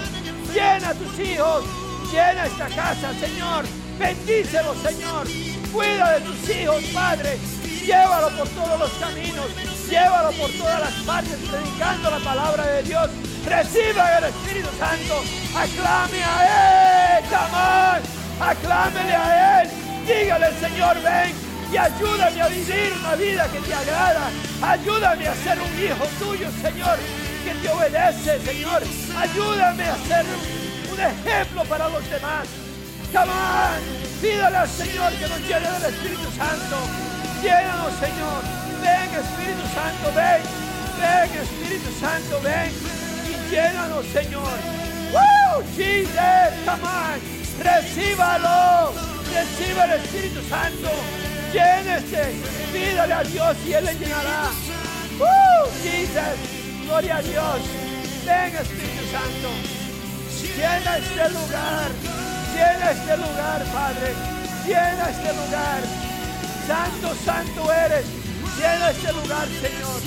[0.53, 1.65] llena a tus hijos,
[2.09, 3.65] llena esta casa, Señor.
[3.99, 5.27] Bendícelo, Señor.
[5.73, 7.37] Cuida de tus hijos, Padre.
[7.85, 9.47] Llévalo por todos los caminos.
[9.89, 13.09] Llévalo por todas las partes predicando la palabra de Dios.
[13.45, 15.23] Reciba el Espíritu Santo.
[15.53, 17.25] Aclame a Él.
[17.25, 19.88] Come Aclámele a Él.
[20.09, 21.35] Dígale, Señor, ven
[21.71, 24.31] y ayúdame a vivir una vida que te agrada.
[24.59, 26.97] Ayúdame a ser un hijo tuyo, Señor,
[27.45, 28.81] que te obedece, Señor.
[29.15, 30.25] Ayúdame a ser
[30.91, 32.47] un ejemplo para los demás.
[33.13, 36.77] Come Pídale al Señor que nos llene del Espíritu Santo.
[37.43, 38.41] Llénanos, Señor.
[38.81, 40.41] Ven, Espíritu Santo, ven.
[40.99, 42.71] Ven, Espíritu Santo, ven.
[43.29, 44.57] Y llénanos, Señor.
[45.13, 45.63] ¡Woo!
[45.77, 46.09] Jesus,
[46.65, 47.19] come on.
[47.63, 49.18] Recíbalo.
[49.33, 50.89] Reciba el Espíritu Santo.
[51.53, 52.33] Llénese.
[52.73, 54.51] Pídale a Dios y Él le llenará.
[55.19, 55.71] ¡Woo!
[55.83, 56.37] Jesus.
[56.85, 57.61] Gloria a Dios.
[58.25, 59.49] Ven, Espíritu Santo.
[60.55, 61.89] Llena este lugar.
[62.53, 64.13] Llena este lugar, Padre.
[64.65, 65.81] Llena este lugar.
[66.67, 68.05] Santo, santo eres.
[68.57, 70.01] Llena este lugar, Señor.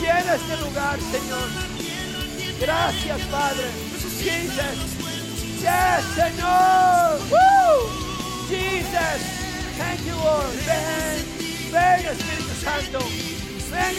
[0.00, 1.48] Llena este lugar, Señor.
[2.60, 3.66] Gracias, Padre.
[4.20, 5.04] Jesus.
[5.60, 7.20] Yes, Señor.
[7.30, 8.03] Woo!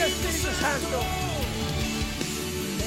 [0.05, 0.99] Espíritu Santo.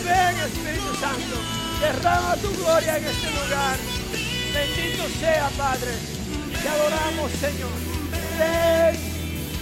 [0.05, 1.37] Ven, Espíritu Santo.
[1.81, 3.77] Derrama tu gloria en este lugar.
[4.55, 5.93] Bendito sea, Padre.
[6.63, 7.71] Te adoramos, Señor.
[8.39, 8.97] Ven,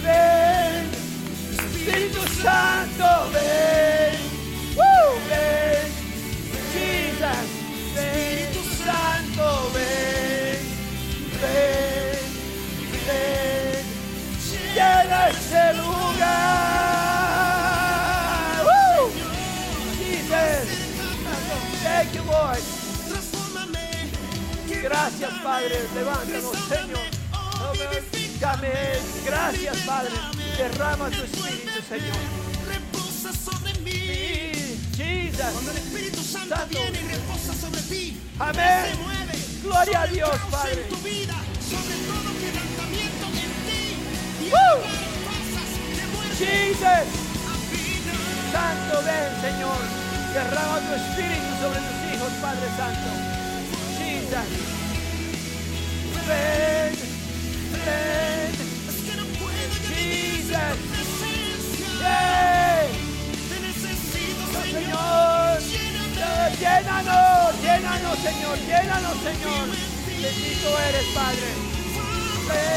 [0.03, 0.97] ven.
[1.73, 4.19] Espíritu Santo, ven.
[4.75, 5.13] ¡Uh!
[5.29, 5.87] ven.
[6.73, 7.56] Jesus,
[24.83, 25.87] Gracias, Padre.
[25.95, 27.17] Levántanos, Señor.
[28.39, 28.71] Dame,
[29.25, 30.11] gracias, Padre.
[30.57, 32.17] Derrama tu espíritu, Señor.
[32.67, 34.77] Reposa sobre mí.
[34.95, 35.51] Jesus.
[35.53, 38.21] Cuando el Espíritu Santo viene y reposa sobre ti.
[38.37, 38.85] Amén.
[38.91, 39.33] Se mueve.
[39.63, 40.83] Gloria a Dios, Padre.
[40.83, 43.97] En tu vida, sobre todo quebrantamiento en ti.
[44.39, 44.49] Y
[46.37, 47.07] Jesus.
[48.51, 49.81] Santo, ven, Señor.
[50.33, 53.26] Derrama tu espíritu sobre tus hijos, Padre Santo.
[54.27, 54.47] Jesus.
[56.27, 56.93] Ven,
[57.85, 58.51] ven.
[59.87, 60.77] Jesus.
[63.61, 65.61] necesito, Señor,
[66.59, 69.65] llénanos, llénanos, Señor, llénanos, Señor.
[70.21, 71.49] Bendito eres, Padre.
[72.47, 72.76] Ven,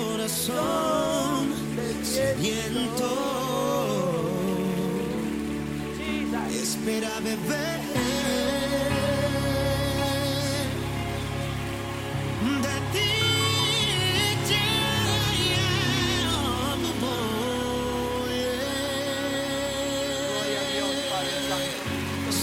[0.00, 1.48] corazón
[2.02, 3.10] sediento.
[6.62, 7.80] Espera beber
[12.64, 13.10] de ti.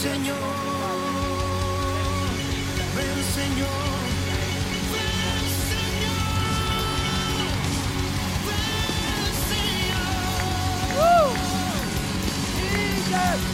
[0.03, 0.38] Señor,
[2.95, 3.87] ven Señor,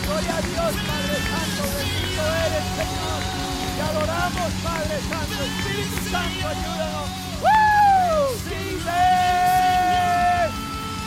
[0.05, 1.61] Gloria a Dios, Padre Santo.
[1.77, 3.19] Bendito eres, Señor.
[3.75, 5.37] Te adoramos, Padre Santo.
[5.43, 7.07] Espíritu Santo, ayúdanos.
[7.41, 7.73] ¡Woo!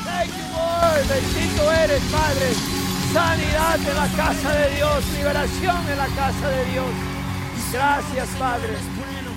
[0.04, 1.02] Thank you, Lord.
[1.08, 2.48] Bendito eres, Padre.
[3.12, 5.06] Sanidad en la casa de Dios.
[5.14, 6.92] Liberación en la casa de Dios.
[7.72, 8.74] Gracias, Padre.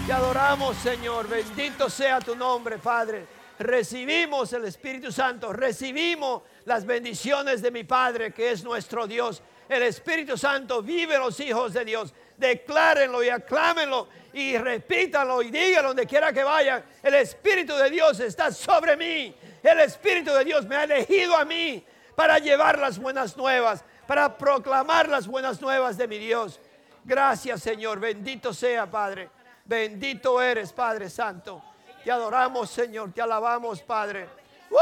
[0.06, 1.28] Te adoramos, Señor.
[1.28, 3.39] Bendito sea tu nombre, Padre.
[3.60, 5.52] Recibimos el Espíritu Santo.
[5.52, 9.44] Recibimos las bendiciones de mi Padre, que es nuestro Dios.
[9.68, 12.14] El Espíritu Santo vive los hijos de Dios.
[12.38, 16.86] Declárenlo y aclámenlo y repítanlo y díganlo donde quiera que vayan.
[17.04, 19.36] El Espíritu de Dios está sobre mí.
[19.62, 21.84] El Espíritu de Dios me ha elegido a mí
[22.16, 26.62] para llevar las buenas nuevas, para proclamar las buenas nuevas de mi Dios.
[27.04, 28.00] Gracias, Señor.
[28.00, 29.30] Bendito sea, Padre.
[29.66, 31.69] Bendito eres, Padre Santo.
[32.10, 33.14] Te adoramos, Señor.
[33.14, 34.28] Te alabamos, Padre.
[34.72, 34.80] ¡Woo!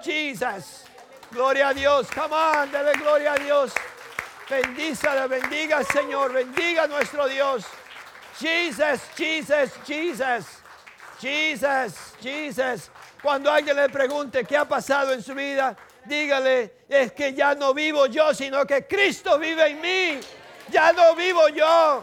[0.00, 0.84] Jesus.
[1.32, 2.06] Gloria a Dios.
[2.14, 3.72] Come on, dale gloria a Dios.
[4.48, 6.32] Bendízale, bendiga, Señor.
[6.32, 7.64] Bendiga a nuestro Dios.
[8.38, 10.46] Jesus, Jesus, Jesus.
[11.20, 12.90] Jesus, Jesus.
[13.20, 17.74] Cuando alguien le pregunte qué ha pasado en su vida, dígale, es que ya no
[17.74, 20.20] vivo yo, sino que Cristo vive en mí.
[20.68, 22.02] Ya no vivo yo.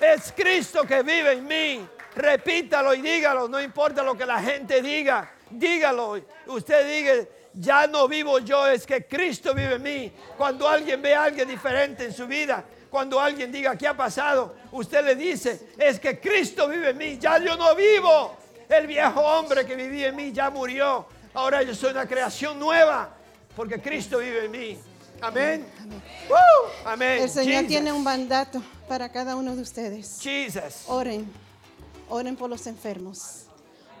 [0.00, 1.88] Es Cristo que vive en mí.
[2.14, 5.30] Repítalo y dígalo, no importa lo que la gente diga.
[5.50, 6.20] Dígalo.
[6.46, 10.12] Usted diga, ya no vivo yo, es que Cristo vive en mí.
[10.36, 14.54] Cuando alguien ve a alguien diferente en su vida, cuando alguien diga, ¿qué ha pasado?
[14.72, 17.18] Usted le dice, es que Cristo vive en mí.
[17.18, 18.36] Ya yo no vivo.
[18.68, 21.06] El viejo hombre que vivía en mí ya murió.
[21.34, 23.14] Ahora yo soy una creación nueva
[23.56, 24.78] porque Cristo vive en mí.
[25.20, 25.66] Amén.
[27.00, 27.68] El Señor Jesus.
[27.68, 30.20] tiene un mandato para cada uno de ustedes.
[30.20, 30.84] Jesus.
[30.86, 31.30] Oren,
[32.08, 33.44] oren por los enfermos,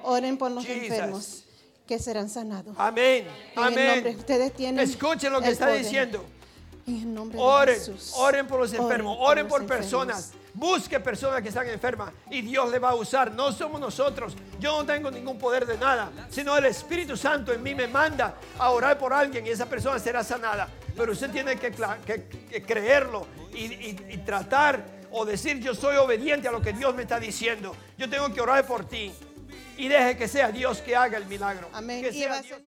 [0.02, 0.82] oren por los Jesus.
[0.90, 1.44] enfermos
[1.86, 2.74] que serán sanados.
[2.78, 3.26] Amén.
[3.26, 4.16] En el nombre, Amén.
[4.18, 5.82] ustedes tienen Escuchen lo que está poder.
[5.82, 6.24] diciendo.
[6.86, 8.12] En el nombre de Oren, Jesús.
[8.16, 10.16] oren por los enfermos, oren por personas.
[10.28, 10.38] enfermos.
[10.54, 13.30] Busque personas que están enfermas y Dios le va a usar.
[13.30, 14.34] No somos nosotros.
[14.58, 18.34] Yo no tengo ningún poder de nada, sino el Espíritu Santo en mí me manda
[18.58, 20.68] a orar por alguien y esa persona será sanada.
[20.96, 25.74] Pero usted tiene que, cla- que- que creerlo y, y- y tratar o decir yo
[25.74, 27.74] soy obediente a lo que Dios me está diciendo.
[27.96, 29.12] Yo tengo que orar por ti
[29.76, 31.68] y deje que sea Dios que haga el milagro.
[31.72, 32.02] Amén.
[32.02, 32.60] Que sea Dios-